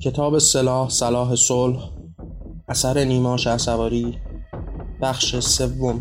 کتاب 0.00 0.38
سلاح 0.38 0.88
صلاح 0.88 1.34
صلح 1.34 1.90
اثر 2.68 3.04
نیما 3.04 3.36
شهسواری 3.36 4.18
بخش 5.02 5.38
سوم. 5.38 6.00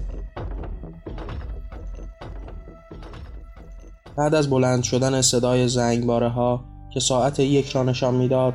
بعد 4.17 4.35
از 4.35 4.49
بلند 4.49 4.83
شدن 4.83 5.21
صدای 5.21 5.67
زنگباره 5.67 6.29
ها 6.29 6.65
که 6.93 6.99
ساعت 6.99 7.39
یک 7.39 7.69
را 7.69 7.83
نشان 7.83 8.15
می‌داد 8.15 8.53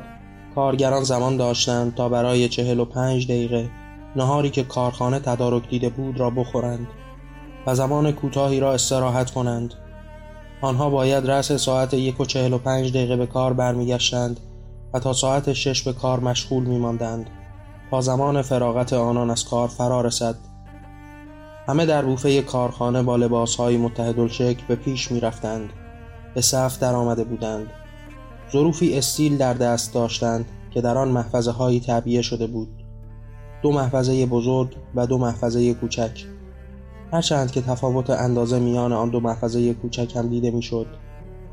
کارگران 0.55 1.03
زمان 1.03 1.37
داشتند 1.37 1.95
تا 1.95 2.09
برای 2.09 2.49
چهل 2.49 2.79
و 2.79 2.85
پنج 2.85 3.25
دقیقه 3.25 3.69
نهاری 4.15 4.49
که 4.49 4.63
کارخانه 4.63 5.19
تدارک 5.19 5.69
دیده 5.69 5.89
بود 5.89 6.19
را 6.19 6.29
بخورند 6.29 6.87
و 7.67 7.75
زمان 7.75 8.11
کوتاهی 8.11 8.59
را 8.59 8.73
استراحت 8.73 9.31
کنند. 9.31 9.73
آنها 10.65 10.89
باید 10.89 11.27
رأس 11.27 11.51
ساعت 11.51 11.93
یک 11.93 12.19
و 12.19 12.25
چهل 12.25 12.53
و 12.53 12.57
پنج 12.57 12.89
دقیقه 12.89 13.15
به 13.15 13.25
کار 13.25 13.53
برمیگشتند 13.53 14.39
و 14.93 14.99
تا 14.99 15.13
ساعت 15.13 15.53
شش 15.53 15.83
به 15.83 15.93
کار 15.93 16.19
مشغول 16.19 16.63
می 16.63 16.77
ماندند 16.77 17.29
تا 17.91 18.01
زمان 18.01 18.41
فراغت 18.41 18.93
آنان 18.93 19.29
از 19.29 19.45
کار 19.45 19.67
فرا 19.67 20.01
رسد. 20.01 20.35
همه 21.67 21.85
در 21.85 22.05
بوفه 22.05 22.41
کارخانه 22.41 23.03
با 23.03 23.15
لباسهای 23.15 23.77
متحدالشکل 23.77 24.63
به 24.67 24.75
پیش 24.75 25.11
می 25.11 25.19
رفتند 25.19 25.69
به 26.35 26.41
صف 26.41 26.79
در 26.79 26.95
آمده 26.95 27.23
بودند. 27.23 27.67
ظروفی 28.51 28.97
استیل 28.97 29.37
در 29.37 29.53
دست 29.53 29.93
داشتند 29.93 30.45
که 30.71 30.81
در 30.81 30.97
آن 30.97 31.07
محفظه 31.07 31.51
هایی 31.51 32.23
شده 32.23 32.47
بود. 32.47 32.83
دو 33.63 33.71
محفظه 33.71 34.25
بزرگ 34.25 34.75
و 34.95 35.07
دو 35.07 35.17
محفظه 35.17 35.73
کوچک. 35.73 36.34
هرچند 37.11 37.51
که 37.51 37.61
تفاوت 37.61 38.09
اندازه 38.09 38.59
میان 38.59 38.93
آن 38.93 39.09
دو 39.09 39.19
محفظه 39.19 39.73
کوچک 39.73 40.15
هم 40.15 40.29
دیده 40.29 40.51
می‌شد 40.51 40.87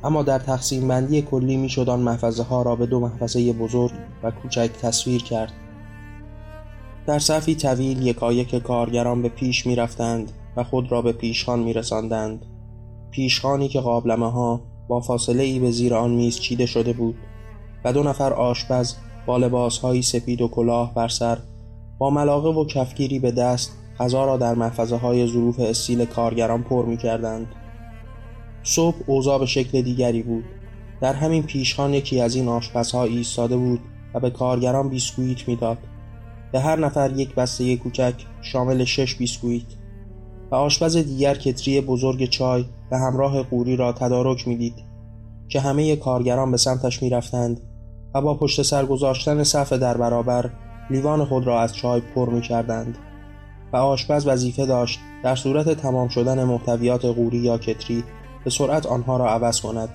اما 0.05 0.23
در 0.23 0.38
تقسیم 0.38 0.88
بندی 0.88 1.23
کلی 1.23 1.56
می‌شد 1.56 1.88
آن 1.88 2.01
محفظه 2.01 2.42
ها 2.42 2.62
را 2.62 2.77
به 2.77 2.86
دو 2.86 3.00
محفظه 3.00 3.53
بزرگ 3.53 3.92
و 4.22 4.31
کوچک 4.31 4.70
تصویر 4.83 5.22
کرد 5.22 5.53
در 7.06 7.19
صفی 7.19 7.55
طویل 7.55 8.06
یکایک 8.06 8.55
کارگران 8.55 9.22
به 9.22 9.28
پیش 9.28 9.67
می 9.67 9.77
رفتند 9.77 10.33
و 10.56 10.64
خود 10.64 10.92
را 10.92 11.03
به 11.03 11.12
پیشخان 11.12 11.59
می 11.59 11.72
رساندند. 11.72 12.47
پیشخانی 13.11 13.69
که 13.69 13.81
قابلمه 13.81 14.31
ها 14.31 14.61
با 14.89 15.00
فاصله 15.00 15.42
ای 15.42 15.59
به 15.59 15.70
زیر 15.70 15.94
آن 15.94 16.11
میز 16.11 16.41
چیده 16.41 16.66
شده 16.66 16.92
بود 16.92 17.14
و 17.84 17.92
دو 17.92 18.03
نفر 18.03 18.33
آشپز 18.33 18.94
با 19.27 19.37
لباسهایی 19.37 20.03
سپید 20.03 20.41
و 20.41 20.48
کلاه 20.48 20.94
بر 20.94 21.09
سر 21.09 21.39
با 21.98 22.11
ملاقه 22.11 22.48
و 22.48 22.66
کفگیری 22.66 23.19
به 23.19 23.31
دست 23.31 23.78
غذا 24.03 24.25
را 24.25 24.36
در 24.36 24.55
محفظه 24.55 24.97
های 24.97 25.27
ظروف 25.27 25.61
استیل 25.61 26.05
کارگران 26.05 26.62
پر 26.62 26.84
می 26.84 26.97
کردند. 26.97 27.47
صبح 28.62 28.97
اوضاع 29.06 29.39
به 29.39 29.47
شکل 29.47 29.83
دیگری 29.83 30.22
بود. 30.22 30.44
در 31.00 31.12
همین 31.12 31.42
پیشخان 31.42 31.94
یکی 31.94 32.20
از 32.20 32.34
این 32.34 32.48
آشپزها 32.48 33.05
ایستاده 33.05 33.56
بود 33.56 33.81
و 34.14 34.20
به 34.20 34.31
کارگران 34.31 34.89
بیسکویت 34.89 35.48
می‌داد. 35.48 35.78
به 36.53 36.61
هر 36.61 36.78
نفر 36.78 37.12
یک 37.17 37.34
بسته 37.34 37.77
کوچک 37.77 38.14
شامل 38.42 38.84
شش 38.84 39.14
بیسکویت 39.14 39.67
و 40.50 40.55
آشپز 40.55 40.97
دیگر 40.97 41.34
کتری 41.34 41.81
بزرگ 41.81 42.25
چای 42.25 42.64
به 42.91 42.98
همراه 42.98 43.42
قوری 43.42 43.77
را 43.77 43.92
تدارک 43.92 44.48
می‌دید 44.48 44.75
که 45.48 45.61
همه 45.61 45.97
کارگران 45.97 46.50
به 46.50 46.56
سمتش 46.56 47.03
می‌رفتند 47.03 47.61
و 48.14 48.20
با 48.22 48.34
پشت 48.34 48.62
سر 48.62 48.87
گذاشتن 48.87 49.42
صف 49.42 49.72
در 49.72 49.97
برابر 49.97 50.50
لیوان 50.91 51.25
خود 51.25 51.47
را 51.47 51.61
از 51.61 51.75
چای 51.75 52.00
پر 52.14 52.31
می 52.31 52.41
کردند 52.41 52.98
و 53.73 53.77
آشپز 53.77 54.27
وظیفه 54.27 54.67
داشت 54.67 55.01
در 55.25 55.34
صورت 55.34 55.69
تمام 55.69 56.09
شدن 56.09 56.45
محتویات 56.45 57.05
قوری 57.05 57.39
یا 57.39 57.59
کتری 57.59 58.05
به 58.45 58.51
سرعت 58.51 58.87
آنها 58.87 59.17
را 59.17 59.28
عوض 59.28 59.61
کند 59.61 59.89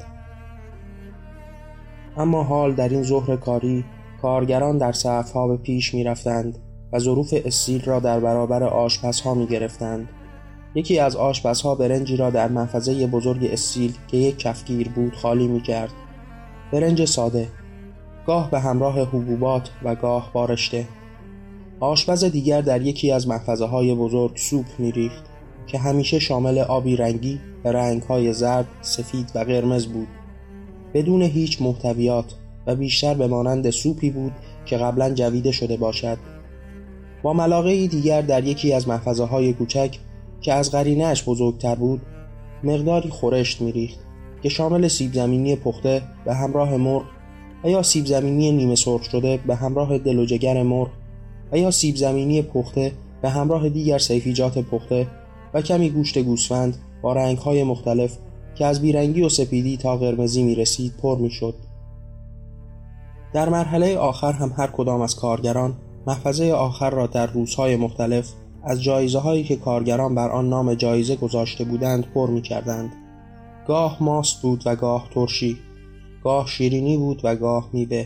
اما 2.18 2.44
حال 2.44 2.74
در 2.74 2.90
این 2.90 3.04
ظهر 3.04 3.36
کاری 3.36 3.86
کارگران 4.22 4.78
در 4.78 4.92
صفها 4.92 5.48
به 5.48 5.58
پیش 5.58 5.94
می 5.94 6.04
رفتند 6.04 6.60
و 6.94 7.00
ظروف 7.00 7.34
استیل 7.46 7.84
را 7.86 8.00
در 8.00 8.20
برابر 8.20 8.64
آشپزها 8.64 9.34
می 9.34 9.48
گرفتند. 9.48 10.10
یکی 10.76 11.00
از 11.00 11.16
آشپزها 11.16 11.76
برنجی 11.76 12.18
را 12.18 12.30
در 12.30 12.48
محفظه 12.48 13.08
بزرگ 13.08 13.46
استیل 13.52 13.98
که 14.08 14.18
یک 14.18 14.40
کفگیر 14.40 14.90
بود 14.90 15.16
خالی 15.16 15.48
می 15.48 15.62
کرد. 15.62 15.94
برنج 16.72 17.06
ساده 17.06 17.48
گاه 18.28 18.52
به 18.52 18.60
همراه 18.60 19.00
حبوبات 19.00 19.70
و 19.84 19.96
گاه 19.96 20.30
بارشته 20.34 20.86
آشپز 21.80 22.24
دیگر 22.24 22.62
در 22.62 22.82
یکی 22.82 23.12
از 23.12 23.28
محفظه 23.28 23.66
های 23.66 23.96
بزرگ 23.96 24.32
سوپ 24.36 24.66
می 24.80 24.92
ریخت 24.92 25.24
که 25.68 25.78
همیشه 25.78 26.20
شامل 26.20 26.58
آبی 26.60 26.96
رنگی 26.96 27.40
به 27.64 27.72
رنگ 27.72 28.02
های 28.02 28.34
زرد، 28.34 28.68
سفید 28.82 29.32
و 29.36 29.40
قرمز 29.40 29.86
بود. 29.86 30.08
بدون 30.94 31.22
هیچ 31.22 31.62
محتویات 31.62 32.26
و 32.68 32.76
بیشتر 32.76 33.14
به 33.14 33.28
مانند 33.28 33.70
سوپی 33.70 34.10
بود 34.10 34.32
که 34.66 34.78
قبلا 34.78 35.14
جویده 35.14 35.52
شده 35.52 35.78
باشد. 35.78 36.18
با 37.24 37.34
ملاقه 37.34 37.88
دیگر 37.88 38.22
در 38.22 38.44
یکی 38.44 38.74
از 38.74 38.88
محفظه 38.88 39.24
های 39.24 39.54
کوچک 39.54 39.98
که 40.42 40.54
از 40.54 40.72
قرینهش 40.72 41.24
بزرگتر 41.24 41.76
بود 41.76 42.02
مقداری 42.64 43.10
خورشت 43.10 43.62
میریخت 43.62 44.00
که 44.44 44.50
شامل 44.50 44.88
سیب 44.88 45.14
زمینی 45.14 45.56
پخته 45.56 46.02
به 46.26 46.34
همراه 46.34 46.78
مرغ 46.78 47.04
و 47.64 47.70
یا 47.70 47.84
سیب 47.84 48.06
زمینی 48.06 48.52
نیمه 48.52 48.76
سرخ 48.76 49.04
شده 49.04 49.40
به 49.48 49.56
همراه 49.56 49.98
دل 49.98 50.20
و 50.20 50.64
مرغ 50.64 50.90
و 51.52 51.58
یا 51.58 51.72
سیب 51.72 51.96
زمینی 51.96 52.42
پخته 52.42 52.92
به 53.22 53.30
همراه 53.30 53.70
دیگر 53.70 53.98
سیفیجات 53.98 54.58
پخته 54.58 55.08
و 55.54 55.62
کمی 55.62 55.90
گوشت 55.90 56.18
گوسفند 56.18 56.78
با 57.02 57.14
رنگهای 57.14 57.64
مختلف 57.64 58.18
که 58.56 58.66
از 58.66 58.82
بیرنگی 58.82 59.22
و 59.22 59.30
سپیدی 59.30 59.78
تا 59.78 59.98
قرمزی 59.98 60.44
می 60.44 60.56
رسید 60.56 60.94
پر 61.02 61.18
می 61.18 61.30
شد. 61.30 61.56
در 63.34 63.50
مرحله 63.50 63.98
آخر 63.98 64.32
هم 64.32 64.54
هر 64.58 64.68
کدام 64.68 65.02
از 65.02 65.16
کارگران 65.16 65.74
محفظه 66.08 66.52
آخر 66.52 66.90
را 66.90 67.08
در 67.08 67.28
روزهای 67.28 67.76
مختلف 67.76 68.34
از 68.64 68.84
جایزه 68.84 69.20
هایی 69.20 69.44
که 69.44 69.56
کارگران 69.56 70.16
بر 70.16 70.30
آن 70.30 70.50
نام 70.50 70.74
جایزه 70.74 71.16
گذاشته 71.16 71.64
بودند 71.64 72.06
پر 72.14 72.30
می 72.30 72.42
کردند. 72.42 72.92
گاه 73.68 74.04
ماست 74.04 74.42
بود 74.42 74.64
و 74.66 74.76
گاه 74.76 75.08
ترشی 75.14 75.58
گاه 76.24 76.48
شیرینی 76.48 76.98
بود 76.98 77.22
و 77.24 77.36
گاه 77.36 77.70
میوه 77.74 78.06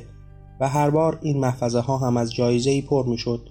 و 0.62 0.68
هر 0.68 0.90
بار 0.90 1.20
این 1.22 1.40
محفظه 1.40 1.80
ها 1.80 1.98
هم 1.98 2.18
از 2.18 2.34
جایزه 2.34 2.82
پر 2.82 3.06
می 3.06 3.18
شد. 3.18 3.50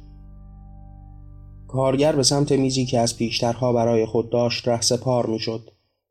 کارگر 1.69 2.17
به 2.17 2.23
سمت 2.23 2.53
میزی 2.53 2.87
که 2.87 2.99
از 2.99 3.17
پیشترها 3.17 3.73
برای 3.73 4.07
خود 4.07 4.31
داشت 4.31 4.69
ره 4.69 4.81
سپار 4.81 5.27
می 5.27 5.39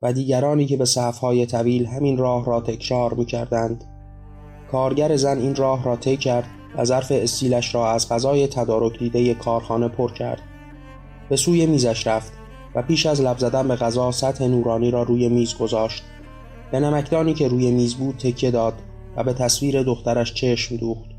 و 0.01 0.13
دیگرانی 0.13 0.65
که 0.65 0.77
به 0.77 0.85
صفهای 0.85 1.45
طویل 1.45 1.85
همین 1.85 2.17
راه 2.17 2.45
را 2.45 2.61
تکرار 2.61 3.13
می 3.13 3.25
کردند. 3.25 3.83
کارگر 4.71 5.15
زن 5.15 5.37
این 5.37 5.55
راه 5.55 5.83
را 5.83 5.95
طی 5.95 6.17
کرد 6.17 6.47
و 6.77 6.85
ظرف 6.85 7.11
استیلش 7.11 7.75
را 7.75 7.91
از 7.91 8.09
غذای 8.09 8.47
تدارک 8.47 8.99
دیده 8.99 9.33
کارخانه 9.33 9.87
پر 9.87 10.11
کرد. 10.11 10.41
به 11.29 11.35
سوی 11.35 11.65
میزش 11.65 12.07
رفت 12.07 12.33
و 12.75 12.81
پیش 12.81 13.05
از 13.05 13.21
لب 13.21 13.37
زدن 13.37 13.67
به 13.67 13.75
غذا 13.75 14.11
سطح 14.11 14.47
نورانی 14.47 14.91
را 14.91 15.03
روی 15.03 15.29
میز 15.29 15.57
گذاشت. 15.57 16.03
به 16.71 16.79
نمکدانی 16.79 17.33
که 17.33 17.47
روی 17.47 17.71
میز 17.71 17.95
بود 17.95 18.17
تکیه 18.17 18.51
داد 18.51 18.73
و 19.17 19.23
به 19.23 19.33
تصویر 19.33 19.83
دخترش 19.83 20.33
چشم 20.33 20.77
دوخت. 20.77 21.09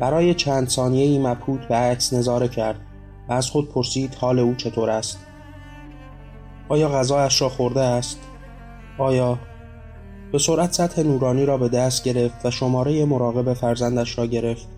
برای 0.00 0.34
چند 0.34 0.68
ثانیه 0.68 1.04
ای 1.04 1.18
مبهوت 1.18 1.68
به 1.68 1.74
عکس 1.74 2.12
نظاره 2.12 2.48
کرد 2.48 2.80
و 3.28 3.32
از 3.32 3.50
خود 3.50 3.68
پرسید 3.68 4.14
حال 4.14 4.38
او 4.38 4.54
چطور 4.54 4.90
است. 4.90 5.18
آیا 6.68 6.88
غذایش 6.88 7.42
را 7.42 7.48
خورده 7.48 7.80
است؟ 7.80 8.18
آیا 8.98 9.38
به 10.32 10.38
سرعت 10.38 10.72
سطح 10.72 11.02
نورانی 11.02 11.44
را 11.44 11.58
به 11.58 11.68
دست 11.68 12.04
گرفت 12.04 12.46
و 12.46 12.50
شماره 12.50 13.04
مراقب 13.04 13.54
فرزندش 13.54 14.18
را 14.18 14.26
گرفت 14.26 14.68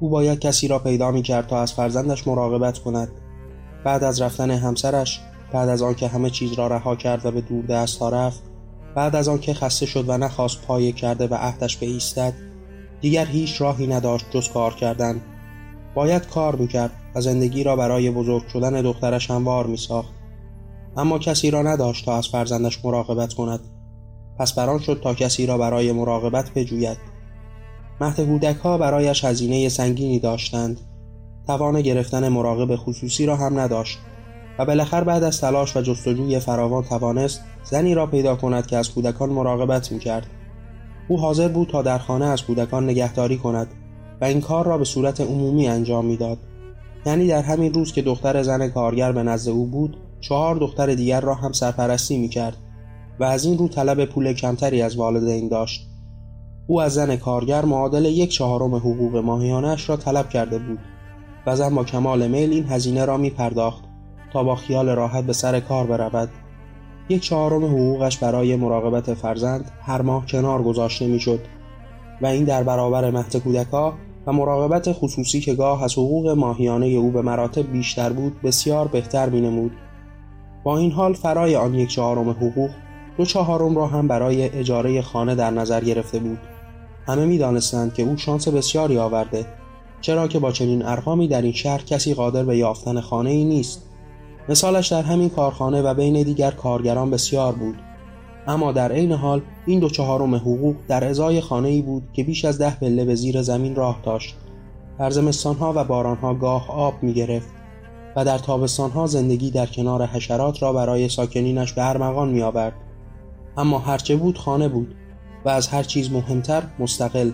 او 0.00 0.08
باید 0.08 0.38
کسی 0.38 0.68
را 0.68 0.78
پیدا 0.78 1.10
می 1.10 1.22
کرد 1.22 1.46
تا 1.46 1.62
از 1.62 1.72
فرزندش 1.72 2.26
مراقبت 2.26 2.78
کند 2.78 3.08
بعد 3.84 4.04
از 4.04 4.22
رفتن 4.22 4.50
همسرش 4.50 5.20
بعد 5.52 5.68
از 5.68 5.82
آنکه 5.82 6.08
همه 6.08 6.30
چیز 6.30 6.52
را 6.52 6.66
رها 6.66 6.96
کرد 6.96 7.26
و 7.26 7.30
به 7.30 7.40
دور 7.40 7.64
دست 7.64 8.02
رفت 8.02 8.42
بعد 8.96 9.16
از 9.16 9.28
آنکه 9.28 9.54
خسته 9.54 9.86
شد 9.86 10.08
و 10.08 10.18
نخواست 10.18 10.62
پایه 10.62 10.92
کرده 10.92 11.26
و 11.26 11.34
عهدش 11.34 11.76
به 11.76 11.86
ایستد 11.86 12.32
دیگر 13.00 13.26
هیچ 13.26 13.60
راهی 13.60 13.86
نداشت 13.86 14.26
جز 14.30 14.48
کار 14.48 14.74
کردن. 14.74 15.20
باید 15.94 16.26
کار 16.26 16.56
می‌کرد 16.56 16.90
و 17.14 17.20
زندگی 17.20 17.64
را 17.64 17.76
برای 17.76 18.10
بزرگ 18.10 18.46
شدن 18.46 18.82
دخترش 18.82 19.30
هموار 19.30 19.66
میساخت. 19.66 20.12
اما 20.96 21.18
کسی 21.18 21.50
را 21.50 21.62
نداشت 21.62 22.04
تا 22.04 22.16
از 22.16 22.28
فرزندش 22.28 22.84
مراقبت 22.84 23.34
کند. 23.34 23.60
پس 24.38 24.52
بران 24.52 24.78
شد 24.78 25.00
تا 25.02 25.14
کسی 25.14 25.46
را 25.46 25.58
برای 25.58 25.92
مراقبت 25.92 26.50
بجوید. 26.54 26.98
مهد 28.00 28.20
کودک 28.20 28.56
ها 28.56 28.78
برایش 28.78 29.24
هزینه 29.24 29.68
سنگینی 29.68 30.18
داشتند. 30.18 30.80
توان 31.46 31.80
گرفتن 31.80 32.28
مراقب 32.28 32.76
خصوصی 32.76 33.26
را 33.26 33.36
هم 33.36 33.60
نداشت 33.60 33.98
و 34.58 34.64
بالاخره 34.64 35.04
بعد 35.04 35.22
از 35.22 35.40
تلاش 35.40 35.76
و 35.76 35.80
جستجوی 35.80 36.38
فراوان 36.38 36.82
توانست 36.82 37.40
زنی 37.70 37.94
را 37.94 38.06
پیدا 38.06 38.36
کند 38.36 38.66
که 38.66 38.76
از 38.76 38.90
کودکان 38.90 39.30
مراقبت 39.30 39.92
می‌کرد. 39.92 40.26
او 41.08 41.20
حاضر 41.20 41.48
بود 41.48 41.68
تا 41.68 41.82
در 41.82 41.98
خانه 41.98 42.26
از 42.26 42.42
کودکان 42.42 42.84
نگهداری 42.84 43.36
کند 43.36 43.68
و 44.20 44.24
این 44.24 44.40
کار 44.40 44.66
را 44.66 44.78
به 44.78 44.84
صورت 44.84 45.20
عمومی 45.20 45.68
انجام 45.68 46.06
می‌داد. 46.06 46.38
یعنی 47.06 47.26
در 47.26 47.42
همین 47.42 47.74
روز 47.74 47.92
که 47.92 48.02
دختر 48.02 48.42
زن 48.42 48.68
کارگر 48.68 49.12
به 49.12 49.22
نزد 49.22 49.48
او 49.48 49.66
بود 49.66 49.96
چهار 50.20 50.56
دختر 50.56 50.94
دیگر 50.94 51.20
را 51.20 51.34
هم 51.34 51.52
سرپرستی 51.52 52.18
می‌کرد 52.18 52.56
و 53.20 53.24
از 53.24 53.44
این 53.44 53.58
رو 53.58 53.68
طلب 53.68 54.04
پول 54.04 54.32
کمتری 54.32 54.82
از 54.82 54.96
والدین 54.96 55.48
داشت. 55.48 55.86
او 56.66 56.80
از 56.80 56.94
زن 56.94 57.16
کارگر 57.16 57.64
معادل 57.64 58.04
یک 58.04 58.30
چهارم 58.30 58.74
حقوق 58.74 59.16
ماهیانش 59.16 59.88
را 59.88 59.96
طلب 59.96 60.28
کرده 60.28 60.58
بود 60.58 60.78
و 61.46 61.56
زن 61.56 61.74
با 61.74 61.84
کمال 61.84 62.28
میل 62.28 62.52
این 62.52 62.64
هزینه 62.64 63.04
را 63.04 63.16
می 63.16 63.30
پرداخت 63.30 63.84
تا 64.32 64.42
با 64.42 64.56
خیال 64.56 64.88
راحت 64.88 65.24
به 65.24 65.32
سر 65.32 65.60
کار 65.60 65.86
برود. 65.86 66.28
یک 67.08 67.22
چهارم 67.22 67.64
حقوقش 67.64 68.18
برای 68.18 68.56
مراقبت 68.56 69.14
فرزند 69.14 69.70
هر 69.82 70.02
ماه 70.02 70.26
کنار 70.26 70.62
گذاشته 70.62 71.06
می‌شد 71.06 71.40
و 72.22 72.26
این 72.26 72.44
در 72.44 72.62
برابر 72.62 73.10
مهد 73.10 73.36
کودکا 73.36 73.94
و 74.26 74.32
مراقبت 74.32 74.92
خصوصی 74.92 75.40
که 75.40 75.54
گاه 75.54 75.84
از 75.84 75.92
حقوق 75.92 76.28
ماهیانه 76.28 76.86
او 76.86 77.10
به 77.10 77.22
مراتب 77.22 77.72
بیشتر 77.72 78.12
بود 78.12 78.42
بسیار 78.42 78.88
بهتر 78.88 79.28
می 79.28 79.40
نمود. 79.40 79.72
با 80.64 80.78
این 80.78 80.92
حال 80.92 81.12
فرای 81.12 81.56
آن 81.56 81.74
یک 81.74 81.88
چهارم 81.88 82.30
حقوق 82.30 82.70
دو 83.16 83.24
چهارم 83.24 83.76
را 83.76 83.86
هم 83.86 84.08
برای 84.08 84.42
اجاره 84.42 85.02
خانه 85.02 85.34
در 85.34 85.50
نظر 85.50 85.84
گرفته 85.84 86.18
بود 86.18 86.38
همه 87.06 87.26
می 87.26 87.38
دانستند 87.38 87.94
که 87.94 88.02
او 88.02 88.16
شانس 88.16 88.48
بسیاری 88.48 88.98
آورده 88.98 89.46
چرا 90.00 90.28
که 90.28 90.38
با 90.38 90.52
چنین 90.52 90.82
ارقامی 90.82 91.28
در 91.28 91.42
این 91.42 91.52
شهر 91.52 91.82
کسی 91.82 92.14
قادر 92.14 92.44
به 92.44 92.56
یافتن 92.56 93.00
خانه 93.00 93.30
ای 93.30 93.44
نیست 93.44 93.82
مثالش 94.48 94.92
در 94.92 95.02
همین 95.02 95.28
کارخانه 95.28 95.82
و 95.82 95.94
بین 95.94 96.22
دیگر 96.22 96.50
کارگران 96.50 97.10
بسیار 97.10 97.52
بود. 97.52 97.76
اما 98.46 98.72
در 98.72 98.92
عین 98.92 99.12
حال 99.12 99.42
این 99.66 99.80
دو 99.80 99.88
چهارم 99.88 100.34
حقوق 100.34 100.76
در 100.88 101.04
ازای 101.04 101.40
خانه 101.40 101.68
ای 101.68 101.82
بود 101.82 102.08
که 102.12 102.24
بیش 102.24 102.44
از 102.44 102.58
ده 102.58 102.74
پله 102.80 103.04
به 103.04 103.14
زیر 103.14 103.42
زمین 103.42 103.74
راه 103.74 104.00
داشت. 104.02 104.36
در 104.98 105.10
زمستانها 105.10 105.72
و 105.76 105.84
بارانها 105.84 106.34
گاه 106.34 106.70
آب 106.70 106.94
می 107.02 107.12
گرفت 107.12 107.48
و 108.16 108.24
در 108.24 108.38
تابستانها 108.38 109.06
زندگی 109.06 109.50
در 109.50 109.66
کنار 109.66 110.06
حشرات 110.06 110.62
را 110.62 110.72
برای 110.72 111.08
ساکنینش 111.08 111.72
به 111.72 111.88
ارمغان 111.88 112.28
می 112.28 112.42
آورد. 112.42 112.74
اما 113.56 113.78
هرچه 113.78 114.16
بود 114.16 114.38
خانه 114.38 114.68
بود 114.68 114.94
و 115.44 115.48
از 115.48 115.68
هر 115.68 115.82
چیز 115.82 116.12
مهمتر 116.12 116.62
مستقل. 116.78 117.30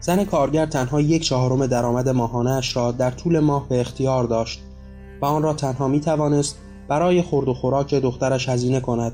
زن 0.00 0.24
کارگر 0.24 0.66
تنها 0.66 1.00
یک 1.00 1.22
چهارم 1.22 1.66
درآمد 1.66 2.08
ماهانهاش 2.08 2.76
را 2.76 2.92
در 2.92 3.10
طول 3.10 3.38
ماه 3.38 3.68
به 3.68 3.80
اختیار 3.80 4.24
داشت. 4.24 4.62
و 5.22 5.26
آن 5.26 5.42
را 5.42 5.54
تنها 5.54 5.88
می 5.88 6.00
توانست 6.00 6.58
برای 6.88 7.22
خورد 7.22 7.48
و 7.48 7.54
خوراک 7.54 7.94
دخترش 7.94 8.48
هزینه 8.48 8.80
کند. 8.80 9.12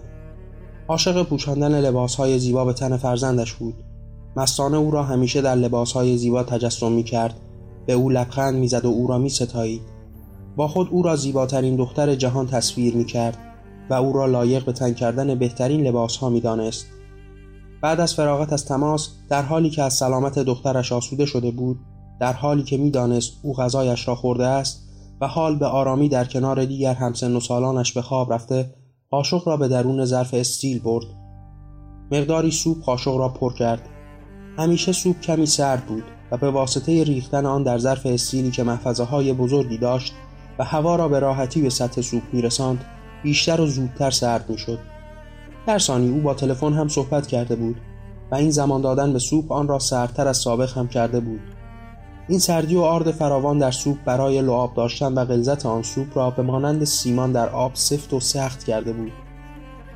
عاشق 0.89 1.23
پوشاندن 1.23 1.81
لباسهای 1.81 2.39
زیبا 2.39 2.65
به 2.65 2.73
تن 2.73 2.97
فرزندش 2.97 3.53
بود. 3.53 3.75
مستانه 4.37 4.77
او 4.77 4.91
را 4.91 5.03
همیشه 5.03 5.41
در 5.41 5.55
لباسهای 5.55 6.17
زیبا 6.17 6.43
تجسم 6.43 6.93
می 6.93 7.03
کرد 7.03 7.41
به 7.87 7.93
او 7.93 8.11
لبخند 8.11 8.55
می‌زد 8.55 8.85
و 8.85 8.89
او 8.89 9.07
را 9.07 9.19
می 9.19 9.29
ستایید 9.29 9.83
با 10.57 10.69
خود 10.69 10.89
او 10.91 11.03
را 11.03 11.17
زیباترین 11.17 11.77
دختر 11.77 12.15
جهان 12.15 12.47
تصویر 12.47 12.97
می 12.97 13.05
کرد 13.05 13.39
و 13.91 13.95
او 13.95 14.13
را 14.13 14.27
لایق 14.27 14.65
به 14.65 14.73
تن 14.73 14.93
کردن 14.93 15.35
بهترین 15.35 15.87
لباسها 15.87 16.29
می 16.29 16.41
دانست. 16.41 16.87
بعد 17.83 18.01
از 18.01 18.15
فراغت 18.15 18.53
از 18.53 18.65
تماس 18.65 19.09
در 19.29 19.43
حالی 19.43 19.71
که 19.71 19.83
از 19.83 19.95
سلامت 19.95 20.39
دخترش 20.39 20.93
آسوده 20.93 21.27
شده 21.27 21.51
بود 21.51 21.79
در 22.21 22.33
حالی 22.33 22.63
که 22.63 22.77
می‌دانست 22.77 23.33
او 23.43 23.55
غذایش 23.55 24.09
را 24.09 24.15
خورده 24.15 24.47
است 24.47 24.88
و 25.21 25.27
حال 25.27 25.57
به 25.57 25.67
آرامی 25.67 26.09
در 26.09 26.25
کنار 26.25 26.65
دیگر 26.65 26.95
همسن 26.95 27.37
و 27.37 27.41
سالانش 27.41 27.93
به 27.93 28.03
خواب 28.03 28.33
رفته 28.33 28.75
قاشق 29.11 29.49
را 29.49 29.57
به 29.57 29.69
درون 29.69 30.05
ظرف 30.05 30.35
استیل 30.35 30.79
برد. 30.79 31.07
مقداری 32.13 32.51
سوپ 32.51 32.85
قاشق 32.85 33.17
را 33.17 33.29
پر 33.29 33.55
کرد. 33.55 33.89
همیشه 34.59 34.93
سوپ 34.93 35.21
کمی 35.21 35.47
سرد 35.47 35.87
بود 35.87 36.05
و 36.31 36.37
به 36.37 36.51
واسطه 36.51 37.05
ریختن 37.05 37.47
آن 37.47 37.63
در 37.63 37.79
ظرف 37.79 38.07
استیلی 38.07 38.51
که 38.51 38.63
محفظه 38.63 39.05
های 39.05 39.33
بزرگی 39.33 39.79
داشت 39.79 40.13
و 40.59 40.65
هوا 40.65 40.97
را 40.97 41.09
به 41.09 41.19
راحتی 41.19 41.63
به 41.63 41.71
سطح 41.71 42.01
سوپ 42.01 42.23
میرساند 42.33 42.85
بیشتر 43.23 43.61
و 43.61 43.67
زودتر 43.67 44.11
سرد 44.11 44.51
می‌شد. 44.51 44.79
در 45.67 45.79
ثانی 45.79 46.09
او 46.09 46.21
با 46.21 46.35
تلفن 46.35 46.73
هم 46.73 46.89
صحبت 46.89 47.27
کرده 47.27 47.57
بود 47.57 47.77
و 48.31 48.35
این 48.35 48.51
زمان 48.51 48.81
دادن 48.81 49.13
به 49.13 49.19
سوپ 49.19 49.53
آن 49.53 49.69
را 49.69 49.79
سردتر 49.79 50.29
از 50.29 50.37
سابق 50.37 50.79
هم 50.79 50.89
کرده 50.89 51.21
بود. 51.21 51.41
این 52.29 52.39
سردی 52.39 52.77
و 52.77 52.81
آرد 52.81 53.11
فراوان 53.11 53.59
در 53.59 53.71
سوپ 53.71 53.99
برای 54.05 54.43
لعاب 54.43 54.75
داشتن 54.75 55.15
و 55.15 55.25
غلظت 55.25 55.67
آن 55.67 55.83
سوپ 55.83 56.19
را 56.19 56.31
به 56.31 56.43
مانند 56.43 56.85
سیمان 56.85 57.33
در 57.33 57.49
آب 57.49 57.71
سفت 57.75 58.13
و 58.13 58.21
سخت 58.21 58.65
کرده 58.65 58.93
بود 58.93 59.13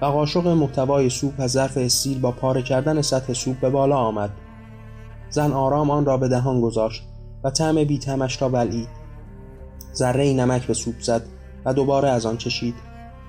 و 0.02 0.04
قاشق 0.04 0.46
محتوای 0.46 1.10
سوپ 1.10 1.34
از 1.38 1.50
ظرف 1.50 1.76
استیل 1.76 2.20
با 2.20 2.32
پاره 2.32 2.62
کردن 2.62 3.02
سطح 3.02 3.32
سوپ 3.32 3.60
به 3.60 3.70
بالا 3.70 3.96
آمد. 3.96 4.30
زن 5.30 5.52
آرام 5.52 5.90
آن 5.90 6.04
را 6.04 6.16
به 6.16 6.28
دهان 6.28 6.60
گذاشت 6.60 7.02
و 7.44 7.50
طعم 7.50 7.84
بی‌طعمش 7.84 8.42
را 8.42 8.48
بلعید. 8.48 8.88
ذره‌ای 9.94 10.32
نمک 10.32 10.66
به 10.66 10.74
سوپ 10.74 11.00
زد 11.00 11.22
و 11.64 11.74
دوباره 11.74 12.08
از 12.08 12.26
آن 12.26 12.36
چشید. 12.36 12.74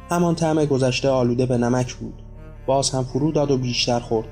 همان 0.09 0.35
طعم 0.35 0.65
گذشته 0.65 1.09
آلوده 1.09 1.45
به 1.45 1.57
نمک 1.57 1.93
بود. 1.93 2.23
باز 2.65 2.89
هم 2.89 3.03
فرو 3.03 3.31
داد 3.31 3.51
و 3.51 3.57
بیشتر 3.57 3.99
خورد. 3.99 4.27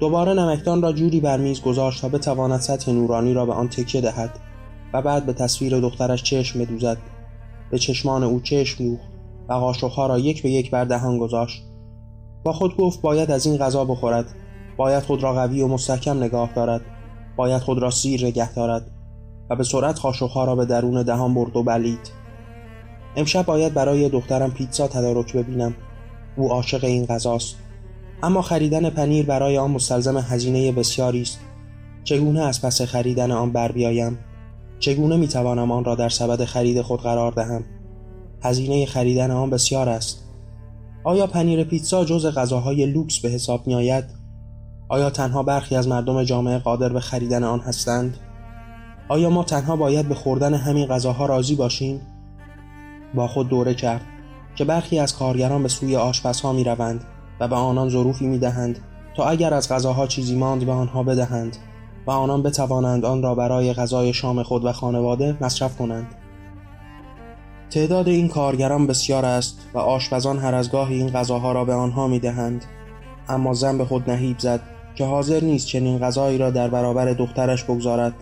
دوباره 0.00 0.32
نمکدان 0.32 0.82
را 0.82 0.92
جوری 0.92 1.20
بر 1.20 1.36
میز 1.36 1.60
گذاشت 1.60 2.02
تا 2.02 2.08
بتواند 2.08 2.60
سطح 2.60 2.92
نورانی 2.92 3.34
را 3.34 3.46
به 3.46 3.52
آن 3.52 3.68
تکیه 3.68 4.00
دهد 4.00 4.30
و 4.92 5.02
بعد 5.02 5.26
به 5.26 5.32
تصویر 5.32 5.80
دخترش 5.80 6.22
چشم 6.22 6.58
بدوزد. 6.58 6.98
به 7.70 7.78
چشمان 7.78 8.24
او 8.24 8.40
چشم 8.40 8.84
دوخت 8.84 9.08
و 9.48 9.52
قاشقها 9.52 10.06
را 10.06 10.18
یک 10.18 10.42
به 10.42 10.50
یک 10.50 10.70
بر 10.70 10.84
دهان 10.84 11.18
گذاشت. 11.18 11.62
با 12.44 12.52
خود 12.52 12.76
گفت 12.76 13.00
باید 13.00 13.30
از 13.30 13.46
این 13.46 13.56
غذا 13.56 13.84
بخورد. 13.84 14.34
باید 14.76 15.02
خود 15.02 15.22
را 15.22 15.32
قوی 15.32 15.62
و 15.62 15.68
مستحکم 15.68 16.22
نگاه 16.22 16.52
دارد. 16.54 16.80
باید 17.36 17.62
خود 17.62 17.78
را 17.78 17.90
سیر 17.90 18.26
نگه 18.26 18.54
دارد 18.54 18.90
و 19.50 19.56
به 19.56 19.64
سرعت 19.64 20.00
قاشقها 20.00 20.44
را 20.44 20.56
به 20.56 20.64
درون 20.64 21.02
دهان 21.02 21.34
برد 21.34 21.56
و 21.56 21.62
بلید. 21.62 22.10
امشب 23.16 23.46
باید 23.46 23.74
برای 23.74 24.08
دخترم 24.08 24.50
پیتزا 24.50 24.88
تدارک 24.88 25.36
ببینم. 25.36 25.74
او 26.36 26.50
عاشق 26.52 26.84
این 26.84 27.06
غذاست. 27.06 27.56
اما 28.22 28.42
خریدن 28.42 28.90
پنیر 28.90 29.26
برای 29.26 29.58
آن 29.58 29.70
مستلزم 29.70 30.18
هزینه 30.18 30.72
بسیاری 30.72 31.22
است 31.22 31.38
چگونه 32.04 32.40
از 32.40 32.62
پس 32.62 32.82
خریدن 32.82 33.30
آن 33.30 33.52
بر 33.52 33.72
بیایم 33.72 34.18
چگونه 34.78 35.16
می‌توانم 35.16 35.72
آن 35.72 35.84
را 35.84 35.94
در 35.94 36.08
سبد 36.08 36.44
خرید 36.44 36.82
خود 36.82 37.00
قرار 37.00 37.32
دهم 37.32 37.64
هزینه 38.42 38.86
خریدن 38.86 39.30
آن 39.30 39.50
بسیار 39.50 39.88
است 39.88 40.24
آیا 41.04 41.26
پنیر 41.26 41.64
پیتزا 41.64 42.04
جز 42.04 42.26
غذاهای 42.26 42.86
لوکس 42.86 43.18
به 43.18 43.28
حساب 43.28 43.66
می 43.66 43.74
آید؟ 43.74 44.04
آیا 44.88 45.10
تنها 45.10 45.42
برخی 45.42 45.76
از 45.76 45.88
مردم 45.88 46.22
جامعه 46.22 46.58
قادر 46.58 46.88
به 46.88 47.00
خریدن 47.00 47.44
آن 47.44 47.60
هستند؟ 47.60 48.16
آیا 49.08 49.30
ما 49.30 49.44
تنها 49.44 49.76
باید 49.76 50.08
به 50.08 50.14
خوردن 50.14 50.54
همین 50.54 50.86
غذاها 50.86 51.26
راضی 51.26 51.54
باشیم؟ 51.54 52.00
با 53.14 53.28
خود 53.28 53.48
دوره 53.48 53.74
کرد 53.74 54.00
که 54.56 54.64
برخی 54.64 54.98
از 54.98 55.16
کارگران 55.16 55.62
به 55.62 55.68
سوی 55.68 55.96
آشپزها 55.96 56.52
می 56.52 56.64
روند 56.64 57.04
و 57.40 57.48
به 57.48 57.56
آنان 57.56 57.88
ظروفی 57.88 58.26
می 58.26 58.38
دهند 58.38 58.78
تا 59.16 59.24
اگر 59.24 59.54
از 59.54 59.68
غذاها 59.68 60.06
چیزی 60.06 60.36
ماند 60.36 60.66
به 60.66 60.72
آنها 60.72 61.02
بدهند 61.02 61.56
و 62.06 62.10
آنان 62.10 62.42
بتوانند 62.42 63.04
آن 63.04 63.22
را 63.22 63.34
برای 63.34 63.72
غذای 63.72 64.12
شام 64.12 64.42
خود 64.42 64.64
و 64.64 64.72
خانواده 64.72 65.36
مصرف 65.40 65.76
کنند. 65.76 66.14
تعداد 67.70 68.08
این 68.08 68.28
کارگران 68.28 68.86
بسیار 68.86 69.24
است 69.24 69.58
و 69.74 69.78
آشپزان 69.78 70.38
هر 70.38 70.54
از 70.54 70.72
گاهی 70.72 70.94
این 70.94 71.10
غذاها 71.10 71.52
را 71.52 71.64
به 71.64 71.74
آنها 71.74 72.08
می 72.08 72.18
دهند 72.18 72.64
اما 73.28 73.54
زن 73.54 73.78
به 73.78 73.84
خود 73.84 74.10
نهیب 74.10 74.38
زد 74.38 74.60
که 74.94 75.04
حاضر 75.04 75.44
نیست 75.44 75.66
چنین 75.66 75.98
غذایی 75.98 76.38
را 76.38 76.50
در 76.50 76.68
برابر 76.68 77.12
دخترش 77.12 77.64
بگذارد. 77.64 78.14